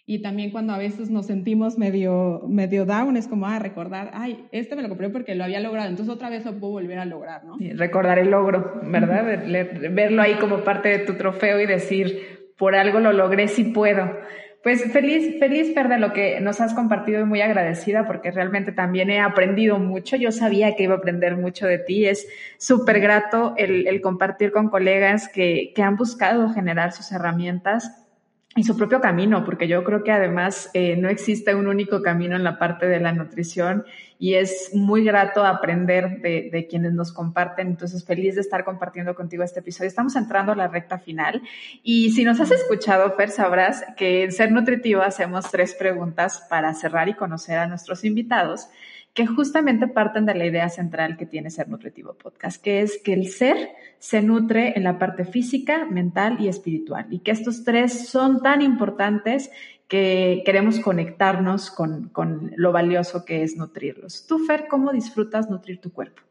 [0.10, 4.48] Y también cuando a veces nos sentimos medio, medio down, es como, ah, recordar, ay,
[4.54, 7.04] este me lo compré porque lo había logrado, entonces otra vez lo puedo volver a
[7.06, 7.58] lograr, ¿no?
[7.76, 9.44] recordar el logro, ¿verdad?
[9.92, 14.18] Verlo ahí como parte de tu trofeo y decir, por algo lo logré, si puedo.
[14.64, 18.72] Pues feliz, feliz, Fer, de lo que nos has compartido y muy agradecida porque realmente
[18.72, 20.18] también he aprendido mucho.
[20.18, 22.06] Yo sabía que iba a aprender mucho de ti.
[22.06, 22.28] Es
[22.58, 28.08] súper grato el, compartir con colegas que, que han buscado generar sus herramientas
[28.58, 32.36] y su propio camino, porque yo creo que además eh, no existe un único camino
[32.36, 33.86] en la parte de la nutrición
[34.20, 37.68] y es muy grato aprender de, quienes nos comparten.
[37.68, 39.88] Entonces, feliz de estar compartiendo contigo este episodio.
[39.88, 41.42] Estamos entrando a la recta final
[41.84, 46.74] y si nos has escuchado, Fer, sabrás que en Ser Nutritivo hacemos tres preguntas para
[46.74, 48.70] cerrar y conocer a nuestros invitados
[49.18, 53.14] que justamente parten de la idea central que tiene Ser Nutritivo Podcast, que es que
[53.14, 58.10] el ser se nutre en la parte física, mental y espiritual, y que estos tres
[58.10, 59.50] son tan importantes
[59.88, 64.28] que queremos conectarnos con, con lo valioso que es nutrirlos.
[64.28, 66.22] Tú, Fer, ¿cómo disfrutas nutrir tu cuerpo?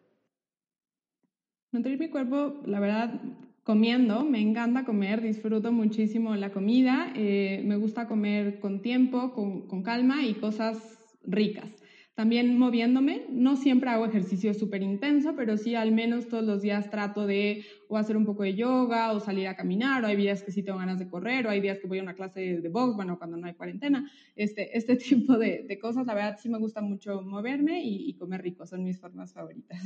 [1.72, 3.20] Nutrir mi cuerpo, la verdad,
[3.64, 9.66] comiendo, me encanta comer, disfruto muchísimo la comida, eh, me gusta comer con tiempo, con,
[9.66, 11.68] con calma y cosas ricas.
[12.16, 16.90] También moviéndome, no siempre hago ejercicio súper intenso, pero sí al menos todos los días
[16.90, 20.42] trato de o hacer un poco de yoga o salir a caminar, o hay días
[20.42, 22.68] que sí tengo ganas de correr, o hay días que voy a una clase de,
[22.70, 26.48] box, bueno, cuando no hay cuarentena, este, este tipo de, de, cosas, la verdad sí
[26.48, 29.78] me gusta mucho moverme y comer rico, son mis formas favoritas.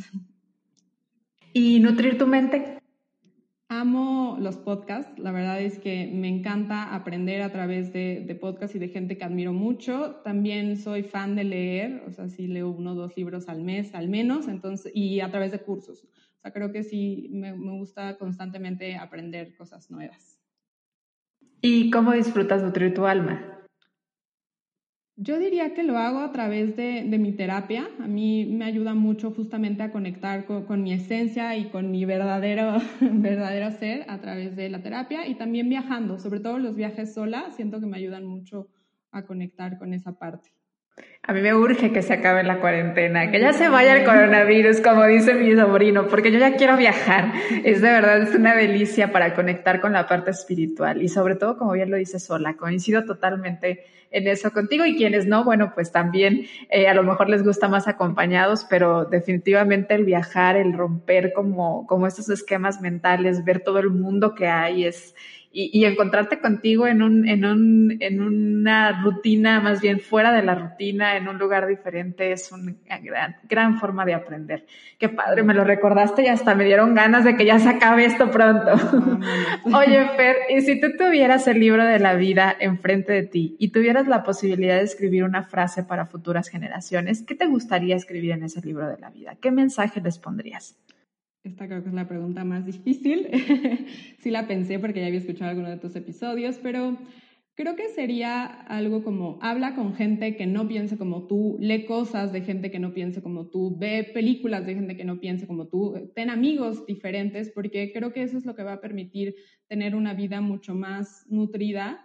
[1.52, 2.79] ¿Y nutrir tu mente?
[3.72, 8.74] Amo los podcasts, la verdad es que me encanta aprender a través de, de, podcasts
[8.74, 10.16] y de gente que admiro mucho.
[10.24, 13.94] También soy fan de leer, o sea, sí leo uno o dos libros al mes
[13.94, 16.02] al menos, entonces, y a través de cursos.
[16.02, 20.40] O sea, creo que sí me, me gusta constantemente aprender cosas nuevas.
[21.60, 23.59] ¿Y cómo disfrutas nutrir tu alma?
[25.22, 27.90] Yo diría que lo hago a través de, mi terapia.
[27.98, 32.06] A mí me ayuda mucho justamente a conectar con, con, mi esencia y con mi
[32.06, 37.12] verdadero, verdadero ser a través de la terapia y también viajando, sobre todo los viajes
[37.12, 38.68] sola, siento que me ayudan mucho
[39.10, 40.54] a conectar con esa parte.
[41.22, 44.80] A mí me urge que se acabe la cuarentena, que ya se vaya el coronavirus,
[44.80, 47.32] como dice mi sobrino, porque yo ya quiero viajar.
[47.64, 51.56] Es de verdad, es una delicia para conectar con la parte espiritual y sobre todo,
[51.56, 55.92] como bien lo dice Sola, coincido totalmente en eso contigo y quienes no, bueno, pues
[55.92, 61.32] también eh, a lo mejor les gusta más acompañados, pero definitivamente el viajar, el romper
[61.32, 65.14] como, como estos esquemas mentales, ver todo el mundo que hay es
[65.52, 70.54] y, encontrarte contigo en, un, en, un, en una rutina, más bien fuera de la
[70.54, 74.64] rutina, en un lugar diferente, es una gran, gran forma de aprender.
[74.96, 78.04] Qué padre, me lo recordaste y hasta me dieron ganas de que ya se acabe
[78.04, 78.70] esto pronto.
[79.64, 83.72] Oye, Fer, y si tú tuvieras el libro de la vida enfrente de ti y
[83.72, 88.44] tuvieras la posibilidad de escribir una frase para futuras generaciones, ¿qué te gustaría escribir en
[88.44, 89.36] ese libro de la vida?
[89.40, 90.76] ¿Qué mensaje les pondrías?
[91.42, 93.28] Esta creo que es la pregunta más difícil.
[94.18, 96.98] sí la pensé porque ya había escuchado algunos de tus episodios, pero
[97.54, 102.32] creo que sería algo como habla con gente que no piense como tú, lee cosas
[102.32, 105.68] de gente que no piense como tú, ve películas de gente que no piense como
[105.68, 109.34] tú, ten amigos diferentes, porque creo que eso es lo que va a permitir
[109.68, 112.00] tener una vida mucho más nutrida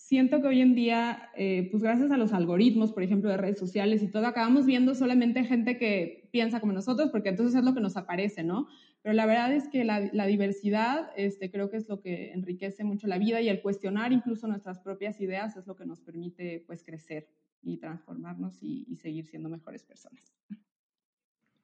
[0.00, 3.58] siento que hoy en día, eh, pues gracias a los algoritmos, por ejemplo, de redes
[3.58, 7.74] sociales y todo, acabamos viendo solamente gente que piensa como nosotros, porque entonces es lo
[7.74, 8.68] que nos aparece, ¿no?
[9.02, 12.84] Pero la verdad es que la, la diversidad este, creo que es lo que enriquece
[12.84, 16.64] mucho la vida y el cuestionar incluso nuestras propias ideas es lo que nos permite
[16.66, 17.28] pues crecer
[17.62, 20.34] y transformarnos y, y seguir siendo mejores personas.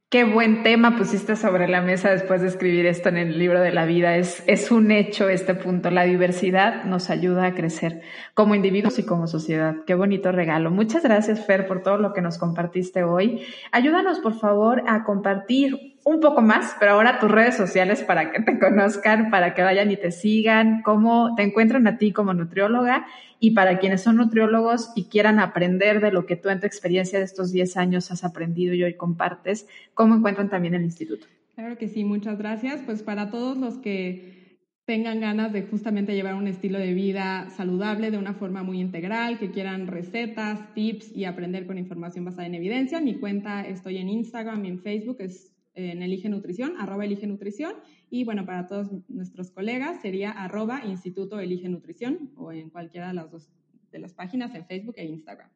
[0.08, 3.72] Qué buen tema pusiste sobre la mesa después de escribir esto en el libro de
[3.72, 4.16] la vida.
[4.16, 5.90] Es, es un hecho este punto.
[5.90, 8.02] La diversidad nos ayuda a crecer
[8.32, 9.74] como individuos y como sociedad.
[9.84, 10.70] Qué bonito regalo.
[10.70, 13.42] Muchas gracias, Fer, por todo lo que nos compartiste hoy.
[13.72, 18.40] Ayúdanos, por favor, a compartir un poco más, pero ahora tus redes sociales para que
[18.40, 23.06] te conozcan, para que vayan y te sigan, cómo te encuentran a ti como nutrióloga
[23.40, 27.18] y para quienes son nutriólogos y quieran aprender de lo que tú en tu experiencia
[27.18, 31.26] de estos 10 años has aprendido y hoy compartes, cómo encuentran también el instituto.
[31.56, 32.82] Claro que sí, muchas gracias.
[32.86, 38.12] Pues para todos los que tengan ganas de justamente llevar un estilo de vida saludable
[38.12, 42.54] de una forma muy integral, que quieran recetas, tips y aprender con información basada en
[42.54, 43.00] evidencia.
[43.00, 47.74] Mi cuenta estoy en Instagram y en Facebook, es en Elige Nutrición, arroba Elige Nutrición.
[48.10, 53.14] Y bueno, para todos nuestros colegas sería arroba Instituto Elige Nutrición o en cualquiera de
[53.14, 53.48] las dos
[53.92, 55.48] de las páginas en Facebook e Instagram.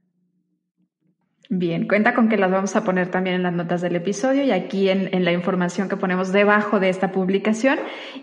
[1.52, 4.52] Bien, cuenta con que las vamos a poner también en las notas del episodio y
[4.52, 7.76] aquí en, la información que ponemos debajo de esta publicación.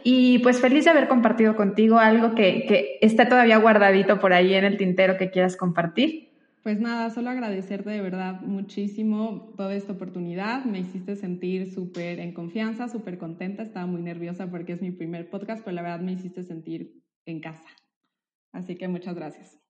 [0.03, 4.53] Y pues feliz de haber compartido contigo algo que, que está todavía guardadito por ahí
[4.53, 6.26] en el tintero que quieras compartir.
[6.67, 10.65] Pues nada, solo agradecerte de verdad muchísimo toda esta oportunidad.
[10.65, 13.63] Me hiciste sentir súper en confianza, súper contenta.
[13.63, 16.91] Estaba muy nerviosa porque es mi primer podcast, pero la verdad me hiciste sentir
[17.25, 17.69] en casa.
[18.51, 19.61] Así que muchas gracias.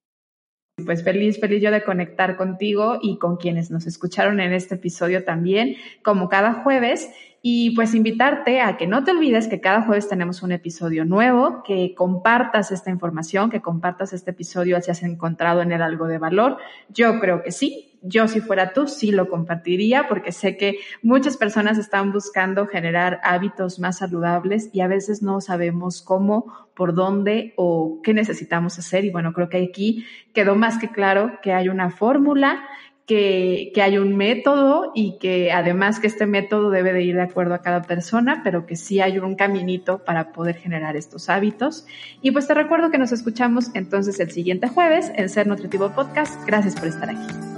[0.84, 5.24] Pues feliz, feliz yo de conectar contigo y con quienes nos escucharon en este episodio
[5.24, 7.12] también, como cada jueves.
[7.50, 11.64] Y pues invitarte a que no te olvides que cada jueves tenemos un episodio nuevo,
[11.64, 16.18] que compartas esta información, que compartas este episodio si has encontrado en él algo de
[16.18, 16.58] valor.
[16.90, 21.38] Yo creo que sí, yo si fuera tú sí lo compartiría porque sé que muchas
[21.38, 27.54] personas están buscando generar hábitos más saludables y a veces no sabemos cómo, por dónde
[27.56, 29.06] o qué necesitamos hacer.
[29.06, 32.68] Y bueno, creo que aquí quedó más que claro que hay una fórmula
[33.08, 37.22] que, que, hay un método y que además que este método debe de ir de
[37.22, 41.88] acuerdo a cada persona, pero que sí hay un caminito para poder generar estos hábitos.
[42.22, 46.46] Y pues te recuerdo que nos escuchamos entonces el siguiente jueves en Ser Nutritivo Podcast.
[46.46, 47.57] Gracias por estar aquí.